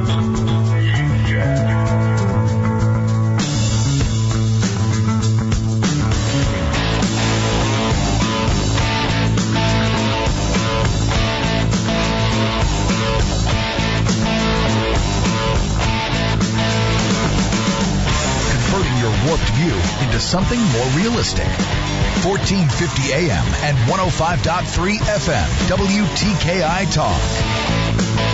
[20.32, 21.44] Something more realistic.
[22.24, 25.46] 1450 AM and 105.3 FM.
[25.68, 28.31] WTKI Talk.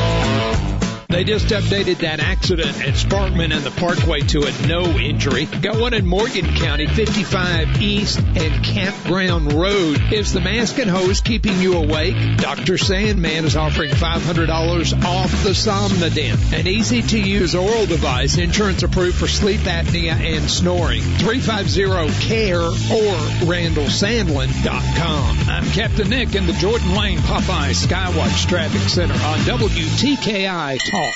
[1.11, 5.47] They just updated that accident at Sparkman and the Parkway to a no injury.
[5.47, 10.13] Got one in Morgan County, 55 East and Campground Road.
[10.13, 12.15] Is the mask and hose keeping you awake?
[12.37, 12.75] Dr.
[12.75, 19.17] Sandlin is offering $500 off the Somnodent, an easy to use oral device, insurance approved
[19.17, 21.01] for sleep apnea and snoring.
[21.01, 23.17] 350-CARE or
[23.49, 25.47] randallsandlin.com.
[25.59, 31.15] I'm Captain Nick in the Jordan Lane Popeye Skywatch Traffic Center on WTKI Talk.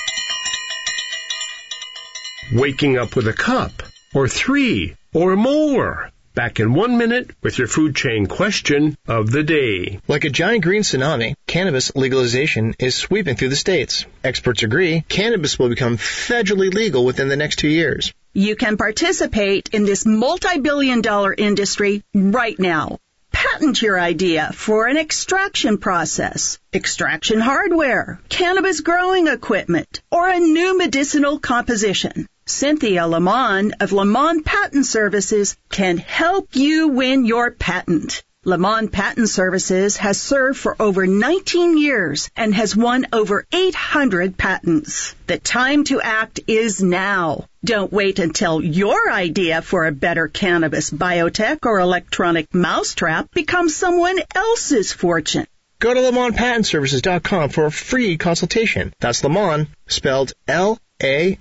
[2.51, 3.71] Waking up with a cup,
[4.13, 6.11] or three, or more.
[6.35, 10.01] Back in one minute with your food chain question of the day.
[10.09, 14.05] Like a giant green tsunami, cannabis legalization is sweeping through the states.
[14.25, 18.11] Experts agree cannabis will become federally legal within the next two years.
[18.33, 22.97] You can participate in this multi-billion dollar industry right now.
[23.33, 30.77] Patent your idea for an extraction process, extraction hardware, cannabis growing equipment, or a new
[30.77, 32.27] medicinal composition.
[32.45, 38.23] Cynthia Lamont of Lamont Patent Services can help you win your patent.
[38.45, 45.15] Lamont Patent Services has served for over 19 years and has won over 800 patents.
[45.27, 47.47] The time to act is now.
[47.65, 54.19] Don't wait until your idea for a better cannabis biotech or electronic mousetrap becomes someone
[54.35, 55.47] else's fortune.
[55.79, 58.93] Go to LamontPatentServices.com for a free consultation.
[58.99, 61.39] That's Lamont, spelled L-A-M-O-N.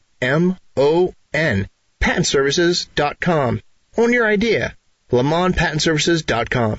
[2.00, 3.60] PatentServices.com.
[3.98, 4.76] Own your idea.
[5.10, 6.78] LamontPatentServices.com.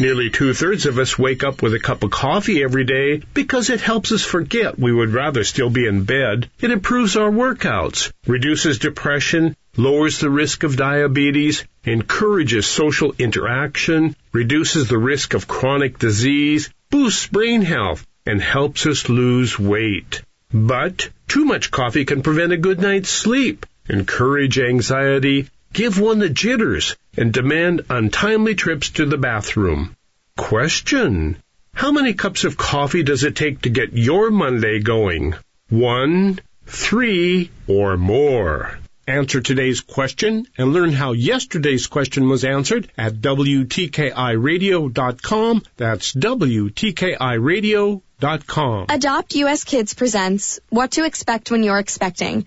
[0.00, 3.68] Nearly two thirds of us wake up with a cup of coffee every day because
[3.68, 6.48] it helps us forget we would rather still be in bed.
[6.60, 14.86] It improves our workouts, reduces depression, lowers the risk of diabetes, encourages social interaction, reduces
[14.86, 20.22] the risk of chronic disease, boosts brain health, and helps us lose weight.
[20.54, 26.28] But too much coffee can prevent a good night's sleep, encourage anxiety, give one the
[26.28, 29.96] jitters, and demand untimely trips to the bathroom.
[30.36, 31.36] Question.
[31.74, 35.34] How many cups of coffee does it take to get your Monday going?
[35.68, 38.78] One, three, or more?
[39.06, 45.62] Answer today's question and learn how yesterday's question was answered at WTKIRadio.com.
[45.76, 48.86] That's WTKIRadio.com.
[48.88, 52.46] Adopt US Kids presents What to Expect When You're Expecting.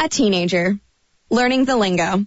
[0.00, 0.78] A teenager.
[1.30, 2.26] Learning the lingo.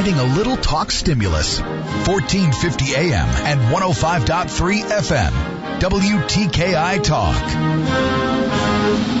[0.00, 1.60] Providing a little talk stimulus.
[1.60, 5.30] 1450 AM and 105.3 FM.
[5.78, 9.19] WTKI Talk.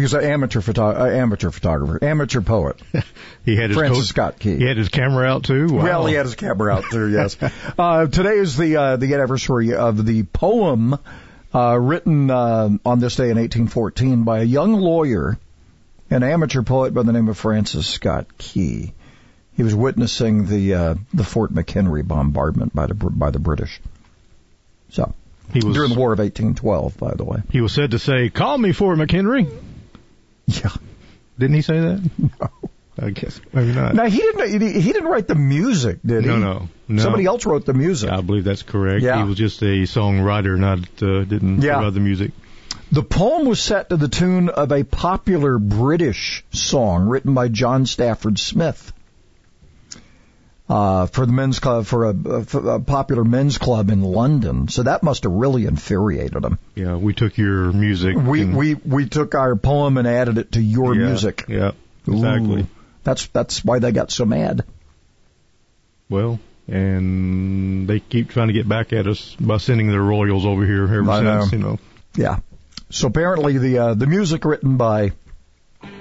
[0.00, 2.80] He was an amateur photo- uh, amateur photographer, amateur poet.
[3.44, 4.56] He had his Francis coat- Scott Key.
[4.56, 5.66] He had his camera out too.
[5.68, 5.82] Wow.
[5.82, 7.08] Well, he had his camera out too.
[7.10, 7.36] Yes.
[7.78, 10.96] uh, today is the uh, the anniversary of the poem
[11.54, 15.38] uh, written uh, on this day in 1814 by a young lawyer,
[16.10, 18.92] an amateur poet by the name of Francis Scott Key.
[19.56, 23.80] He was witnessing the uh, the Fort McHenry bombardment by the by the British.
[24.90, 25.14] So
[25.52, 27.42] He was- during the War of 1812, by the way.
[27.50, 29.50] He was said to say, "Call me Fort McHenry."
[30.64, 30.70] Yeah.
[31.38, 32.10] Didn't he say that?
[32.40, 32.48] No.
[33.06, 33.94] I guess maybe not.
[33.94, 36.28] Now he didn't he didn't write the music, did he?
[36.28, 37.02] No, no, no.
[37.02, 38.10] Somebody else wrote the music.
[38.10, 39.02] I believe that's correct.
[39.02, 39.22] Yeah.
[39.22, 41.76] He was just a songwriter, not uh, didn't Yeah.
[41.76, 42.32] provide the music.
[42.92, 47.86] The poem was set to the tune of a popular British song written by John
[47.86, 48.92] Stafford Smith
[50.70, 54.68] uh, for the men's club for a, for a popular men's club in London.
[54.68, 56.58] So that must have really infuriated him.
[56.76, 58.16] Yeah, we took your music.
[58.16, 61.44] We and- we we took our poem and added it to your Yeah, music.
[61.48, 61.72] Yeah,
[62.06, 62.62] exactly.
[62.62, 62.66] Ooh.
[63.02, 64.64] that's that's why they got so mad.
[66.08, 70.64] Well, and they keep trying to get back at us by sending their royals over
[70.64, 71.40] here ever I know.
[71.40, 71.52] since.
[71.52, 71.78] You know.
[72.14, 72.38] Yeah.
[72.90, 75.12] So apparently the uh, the music written by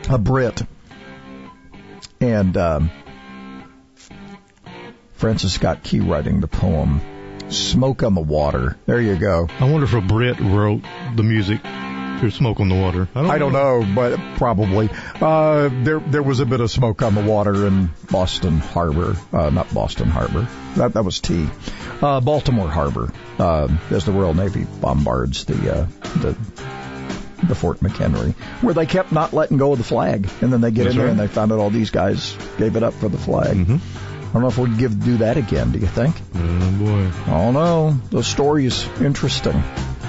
[0.10, 0.62] a Brit
[2.22, 2.92] and um,
[5.20, 7.02] Francis Scott Key writing the poem
[7.50, 9.48] "Smoke on the Water." There you go.
[9.60, 10.82] I wonder if a Brit wrote
[11.14, 13.32] the music to "Smoke on the Water." I don't.
[13.32, 14.90] I don't know, but probably
[15.20, 19.50] uh, there there was a bit of smoke on the water in Boston Harbor, uh,
[19.50, 20.48] not Boston Harbor.
[20.78, 21.50] That that was T.
[22.02, 25.88] Uh, Baltimore Harbor, uh, as the Royal Navy bombards the uh,
[26.20, 26.38] the
[27.44, 30.72] the Fort McHenry, where they kept not letting go of the flag, and then they
[30.72, 31.12] get That's in there right.
[31.12, 33.58] and they found out all these guys gave it up for the flag.
[33.58, 34.09] Mm-hmm.
[34.30, 35.72] I don't know if we'd give do that again.
[35.72, 36.16] Do you think?
[36.36, 37.12] Oh boy.
[37.26, 38.00] I don't know.
[38.12, 39.64] The story's interesting.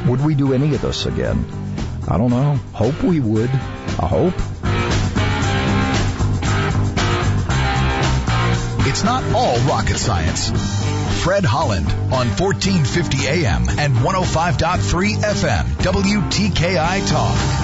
[0.09, 1.47] Would we do any of this again?
[2.07, 2.57] I don't know.
[2.75, 3.49] Hope we would.
[3.49, 4.35] I hope.
[8.87, 10.51] It's not all rocket science.
[11.23, 15.65] Fred Holland on 1450 AM and 105.3 FM.
[15.65, 17.60] WTKI Talk.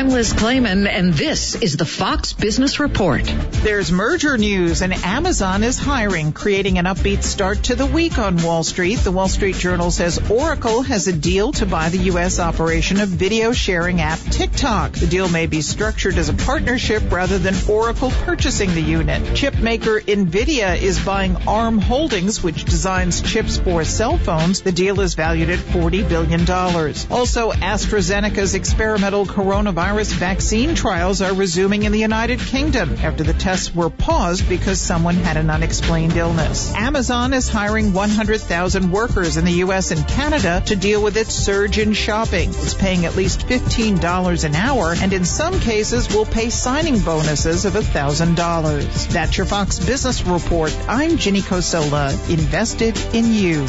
[0.00, 3.22] I'm Liz Claman, and this is the Fox Business Report.
[3.62, 8.42] There's merger news, and Amazon is hiring, creating an upbeat start to the week on
[8.42, 9.00] Wall Street.
[9.00, 12.40] The Wall Street Journal says Oracle has a deal to buy the U.S.
[12.40, 14.92] operation of video sharing app TikTok.
[14.92, 19.36] The deal may be structured as a partnership rather than Oracle purchasing the unit.
[19.36, 24.62] Chip maker Nvidia is buying ARM Holdings, which designs chips for cell phones.
[24.62, 26.50] The deal is valued at $40 billion.
[26.50, 33.74] Also, AstraZeneca's experimental coronavirus vaccine trials are resuming in the United Kingdom after the tests
[33.74, 36.72] were paused because someone had an unexplained illness.
[36.74, 39.90] Amazon is hiring 100,000 workers in the U.S.
[39.90, 42.50] and Canada to deal with its surge in shopping.
[42.50, 47.64] It's paying at least $15 an hour and in some cases will pay signing bonuses
[47.64, 49.08] of $1,000.
[49.08, 50.76] That's your Fox Business Report.
[50.88, 53.66] I'm Ginny Cosola, invested in you.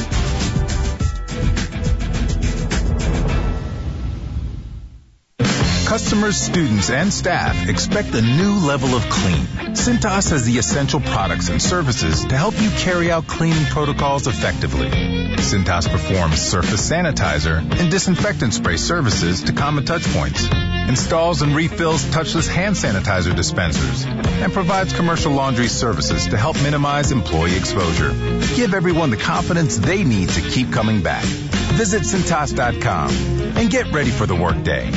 [5.91, 9.43] Customers, students, and staff expect a new level of clean.
[9.75, 14.89] Cintas has the essential products and services to help you carry out cleaning protocols effectively.
[14.89, 20.47] Cintas performs surface sanitizer and disinfectant spray services to common touch points,
[20.87, 27.11] installs and refills touchless hand sanitizer dispensers, and provides commercial laundry services to help minimize
[27.11, 28.11] employee exposure.
[28.55, 31.25] Give everyone the confidence they need to keep coming back.
[31.25, 33.09] Visit Cintas.com
[33.57, 34.89] and get ready for the workday.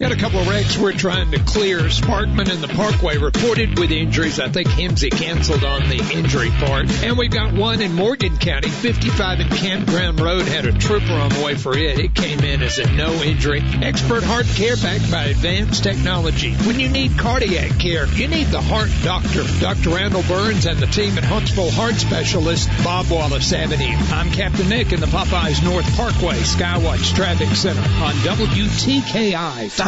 [0.00, 1.80] Got a couple of wrecks we're trying to clear.
[1.80, 4.38] Sparkman in the Parkway reported with injuries.
[4.38, 6.88] I think HEMSI canceled on the injury part.
[7.02, 11.30] And we've got one in Morgan County, 55 in Campground Road, had a trooper on
[11.30, 11.98] the way for it.
[11.98, 13.60] It came in as a no injury.
[13.60, 16.54] Expert heart care backed by advanced technology.
[16.54, 19.42] When you need cardiac care, you need the heart doctor.
[19.58, 19.90] Dr.
[19.90, 23.96] Randall Burns and the team at Huntsville Heart Specialist, Bob Wallace Avenue.
[24.12, 29.87] I'm Captain Nick in the Popeyes North Parkway Skywatch Traffic Center on WTKI.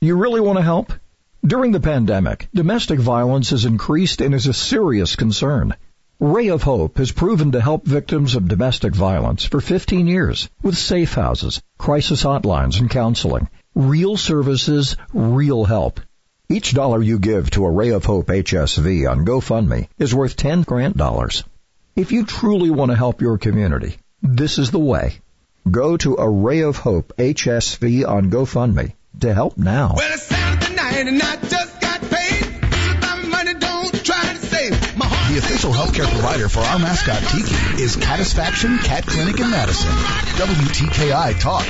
[0.00, 0.92] You really want to help?
[1.44, 5.74] During the pandemic, domestic violence has increased and is a serious concern.
[6.18, 10.76] Ray of Hope has proven to help victims of domestic violence for 15 years with
[10.76, 13.48] safe houses, crisis hotlines, and counseling.
[13.74, 16.00] Real services, real help.
[16.48, 20.62] Each dollar you give to a Ray of Hope HSV on GoFundMe is worth 10
[20.62, 21.44] grant dollars.
[21.96, 25.20] If you truly want to help your community, this is the way.
[25.70, 29.94] Go to Ray of Hope HSV on GoFundMe to help now.
[29.96, 32.44] Well, it's Saturday night and I just got paid.
[32.70, 34.96] This is my money, don't try to save.
[34.96, 39.50] My heart The official healthcare provider for our mascot Tiki is Catisfaction Cat Clinic in
[39.50, 39.90] Madison.
[39.90, 41.66] WTKI Talk.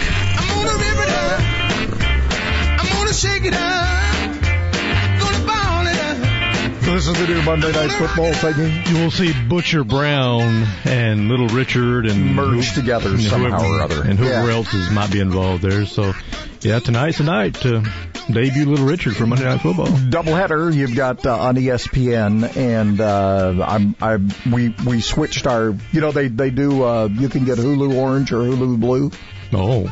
[6.90, 8.88] This is the new Monday Night Football segment.
[8.88, 13.82] You will see Butcher Brown and Little Richard and Merged together and somehow whoever- or
[13.82, 14.02] other.
[14.02, 14.54] and whoever Yeah.
[14.54, 15.86] else is might be involved there.
[15.86, 16.12] So,
[16.60, 17.82] yeah, tonight's the night to
[18.30, 19.86] debut Little Richard for Monday Night Football.
[19.86, 24.18] Doubleheader you've got uh, on ESPN, and uh, I'm I
[24.50, 28.32] we we switched our you know they they do uh, you can get Hulu Orange
[28.32, 29.10] or Hulu Blue.
[29.54, 29.90] Oh,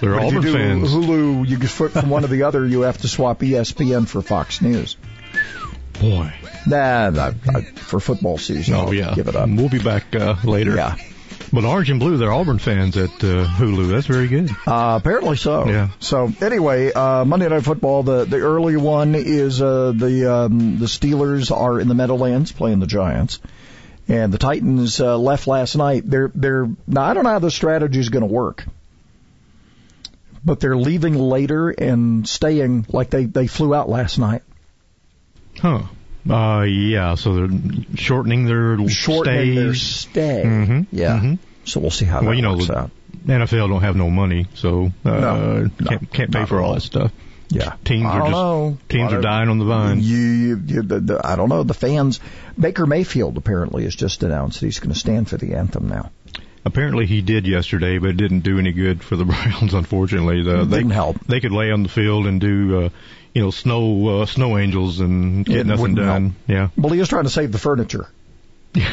[0.00, 0.88] they're But if you do fans.
[0.90, 2.64] Hulu, you can flip from one to the other.
[2.64, 4.96] You have to swap ESPN for Fox News.
[6.00, 6.32] Boy,
[6.66, 7.32] Nah,
[7.74, 9.48] for football season, oh I'll yeah, give it up.
[9.48, 10.76] We'll be back uh, later.
[10.76, 10.96] Yeah.
[11.52, 13.90] But Orange and Blue, they're Auburn fans at uh, Hulu.
[13.90, 14.50] That's very good.
[14.66, 15.66] Uh, apparently so.
[15.66, 15.88] Yeah.
[15.98, 18.02] So anyway, uh, Monday Night Football.
[18.02, 22.80] The the early one is uh, the um, the Steelers are in the Meadowlands playing
[22.80, 23.40] the Giants,
[24.08, 26.02] and the Titans uh, left last night.
[26.04, 28.66] They're they're now I don't know how the strategy is going to work,
[30.44, 34.42] but they're leaving later and staying like they they flew out last night.
[35.60, 35.82] Huh.
[36.28, 37.14] Uh, yeah.
[37.14, 37.58] So they're
[37.96, 39.82] shortening their Shortening their stays.
[39.82, 40.42] stay.
[40.44, 41.18] Mhm, Yeah.
[41.20, 41.38] mhm.
[41.64, 42.90] So we'll see how well, that you know, works the out.
[43.26, 47.12] NFL don't have no money, so uh, No, can't, can't pay for all that stuff.
[47.50, 47.74] Yeah.
[47.84, 48.78] Teams are just know.
[48.88, 50.00] teams are dying on the vine.
[50.00, 51.62] You, you, you- the, the, I don't know.
[51.62, 52.20] The fans.
[52.58, 56.10] Baker Mayfield apparently has just announced that he's going to stand for the anthem now.
[56.64, 59.72] Apparently he did yesterday, but it didn't do any good for the Browns.
[59.72, 61.18] Unfortunately, the, they Didn't help.
[61.26, 62.88] They could lay on the field and do, uh,
[63.34, 66.34] you know, snow uh, snow angels and get It nothing done.
[66.46, 68.08] Yeah, Well, he is trying to save the furniture.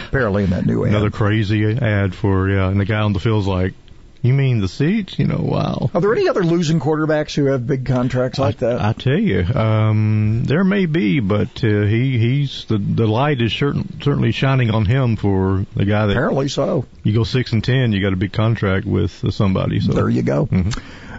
[0.07, 0.89] Apparently in that new ad.
[0.91, 2.69] another crazy ad for yeah.
[2.69, 3.73] And the guy on the field's like,
[4.21, 5.19] "You mean the seats?
[5.19, 8.81] You know, wow." Are there any other losing quarterbacks who have big contracts like that?
[8.81, 13.51] I tell you, um, there may be, but uh, he he's the the light is
[13.51, 16.85] certain, certainly shining on him for the guy that Apparently so.
[17.03, 19.81] you go six and ten, you got a big contract with uh, somebody.
[19.81, 20.45] So There you go.
[20.47, 20.73] Mhm.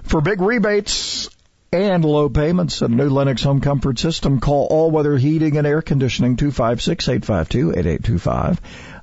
[0.05, 1.29] For big rebates
[1.85, 5.81] and low payments, a new Lennox home comfort system, call All Weather Heating and Air
[5.83, 8.59] Conditioning 256-852-8825.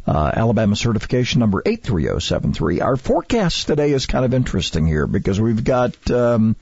[0.06, 2.82] Uh, Alabama certification number 83073.
[2.82, 6.58] Our forecast today is kind of interesting here because we've got, um,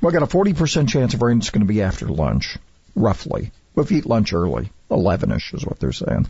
[0.00, 1.38] we've got a 40% chance of rain.
[1.38, 2.56] It's going to be after lunch,
[2.94, 3.50] roughly.
[3.76, 6.28] If you eat lunch early, 11ish is what they're saying.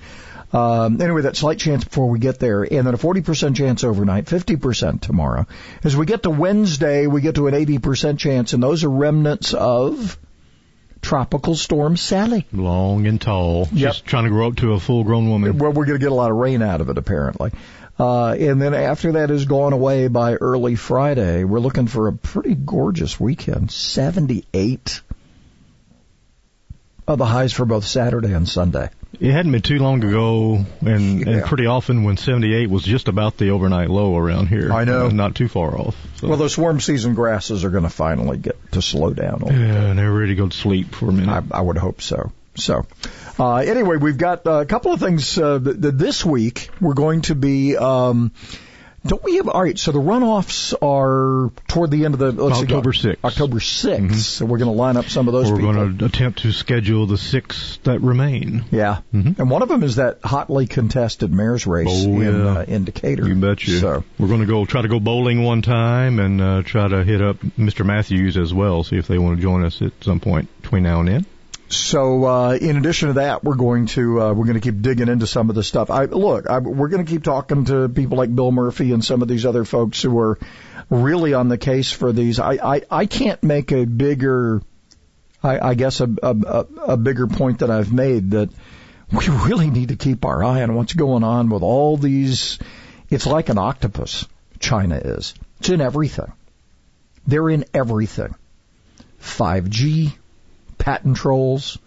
[0.54, 4.26] Um, anyway, that slight chance before we get there, and then a 40% chance overnight,
[4.26, 5.46] 50% tomorrow.
[5.82, 9.52] As we get to Wednesday, we get to an 80% chance, and those are remnants
[9.52, 10.16] of
[11.02, 12.46] Tropical Storm Sally.
[12.52, 13.92] long and tall, Yep.
[13.92, 15.58] just trying to grow up to a full grown woman.
[15.58, 17.50] Well, we're going to get a lot of rain out of it, apparently.
[17.98, 22.12] Uh, and then after that is gone away by early Friday, we're looking for a
[22.12, 23.70] pretty gorgeous weekend.
[23.70, 25.00] 78
[27.06, 28.88] of the highs for both Saturday and Sunday.
[29.20, 31.32] It hadn't been too long ago, and, Yeah.
[31.32, 34.72] and pretty often when 78 was just about the overnight low around here.
[34.72, 35.08] I know.
[35.08, 35.96] Not too far off.
[36.16, 36.28] So.
[36.28, 39.60] Well, those warm season grasses are going to finally get to slow down a little
[39.60, 41.44] yeah, and they're ready to go to sleep for a minute.
[41.52, 42.32] I, I would hope so.
[42.56, 42.86] So,
[43.38, 46.70] uh, anyway, we've got uh, a couple of things uh, th- th- this week.
[46.80, 47.76] We're going to be.
[47.76, 48.30] Um,
[49.06, 49.78] don't we have all right?
[49.78, 53.16] So the runoffs are toward the end of the let's see, October 6th.
[53.24, 55.72] October 6th So we're going to line up some of those We're people.
[55.74, 58.64] going to attempt to schedule the six that remain.
[58.70, 59.38] Yeah, Mhm.
[59.38, 62.58] and one of them is that hotly contested mayor's race Oh, in yeah.
[62.58, 63.28] uh, in Decatur.
[63.28, 63.54] You.
[63.80, 67.04] So We're going to go try to go bowling one time and uh, try to
[67.04, 67.84] hit up Mr.
[67.84, 71.00] Matthews as well, see if they want to join us at some point between now
[71.00, 71.26] and then.
[71.74, 75.08] So, uh, in addition to that, we're going to uh, we're going to keep digging
[75.08, 75.90] into some of the stuff.
[75.90, 79.22] I look, I, we're going to keep talking to people like Bill Murphy and some
[79.22, 80.38] of these other folks who are
[80.88, 82.38] really on the case for these.
[82.38, 84.62] I I, I can't make a bigger,
[85.42, 88.50] I, I guess a, a a bigger point that I've made that
[89.12, 92.58] we really need to keep our eye on what's going on with all these.
[93.10, 94.26] It's like an octopus.
[94.58, 95.34] China is.
[95.58, 96.32] It's in everything.
[97.26, 98.34] They're in everything.
[99.20, 100.14] 5G,
[100.78, 101.78] patent trolls,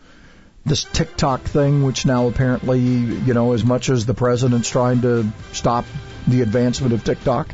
[0.66, 5.26] this TikTok thing, which now apparently, you know, as much as the president's trying to
[5.54, 5.86] stop
[6.28, 7.54] the advancement of TikTok,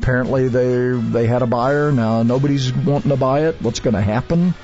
[0.00, 1.90] apparently they they had a buyer.
[1.90, 3.60] Now nobody's wanting to buy it.
[3.60, 4.54] What's going to happen?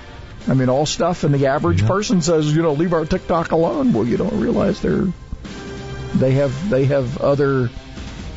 [0.49, 3.93] I mean, all stuff, and the average person says, you know, leave our TikTok alone.
[3.93, 5.07] Well, you don't realize they're
[6.15, 7.71] they have they have other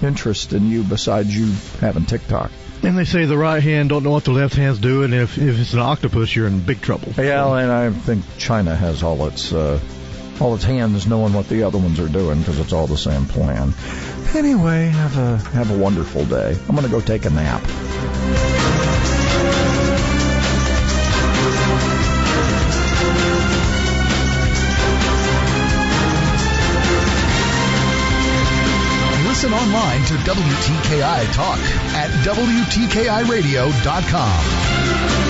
[0.01, 2.51] interest in you besides you having TikTok.
[2.83, 5.13] And they say the right hand don't know what the left hand's doing.
[5.13, 7.13] If if it's an octopus, you're in big trouble.
[7.17, 9.79] Yeah, and I think China has all its uh,
[10.41, 13.25] all its hands knowing what the other ones are doing because it's all the same
[13.25, 13.73] plan.
[14.35, 16.57] Anyway, have a have a wonderful day.
[16.67, 17.61] I'm gonna go take a nap.
[29.93, 31.59] Online to WTKI Talk
[31.93, 35.22] at WTKIRadio.com.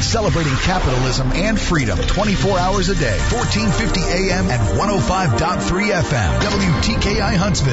[0.00, 6.40] Celebrating capitalism and freedom 24 hours a day, 1450 AM and 105.3 FM.
[6.40, 7.68] WTKI Huntsville.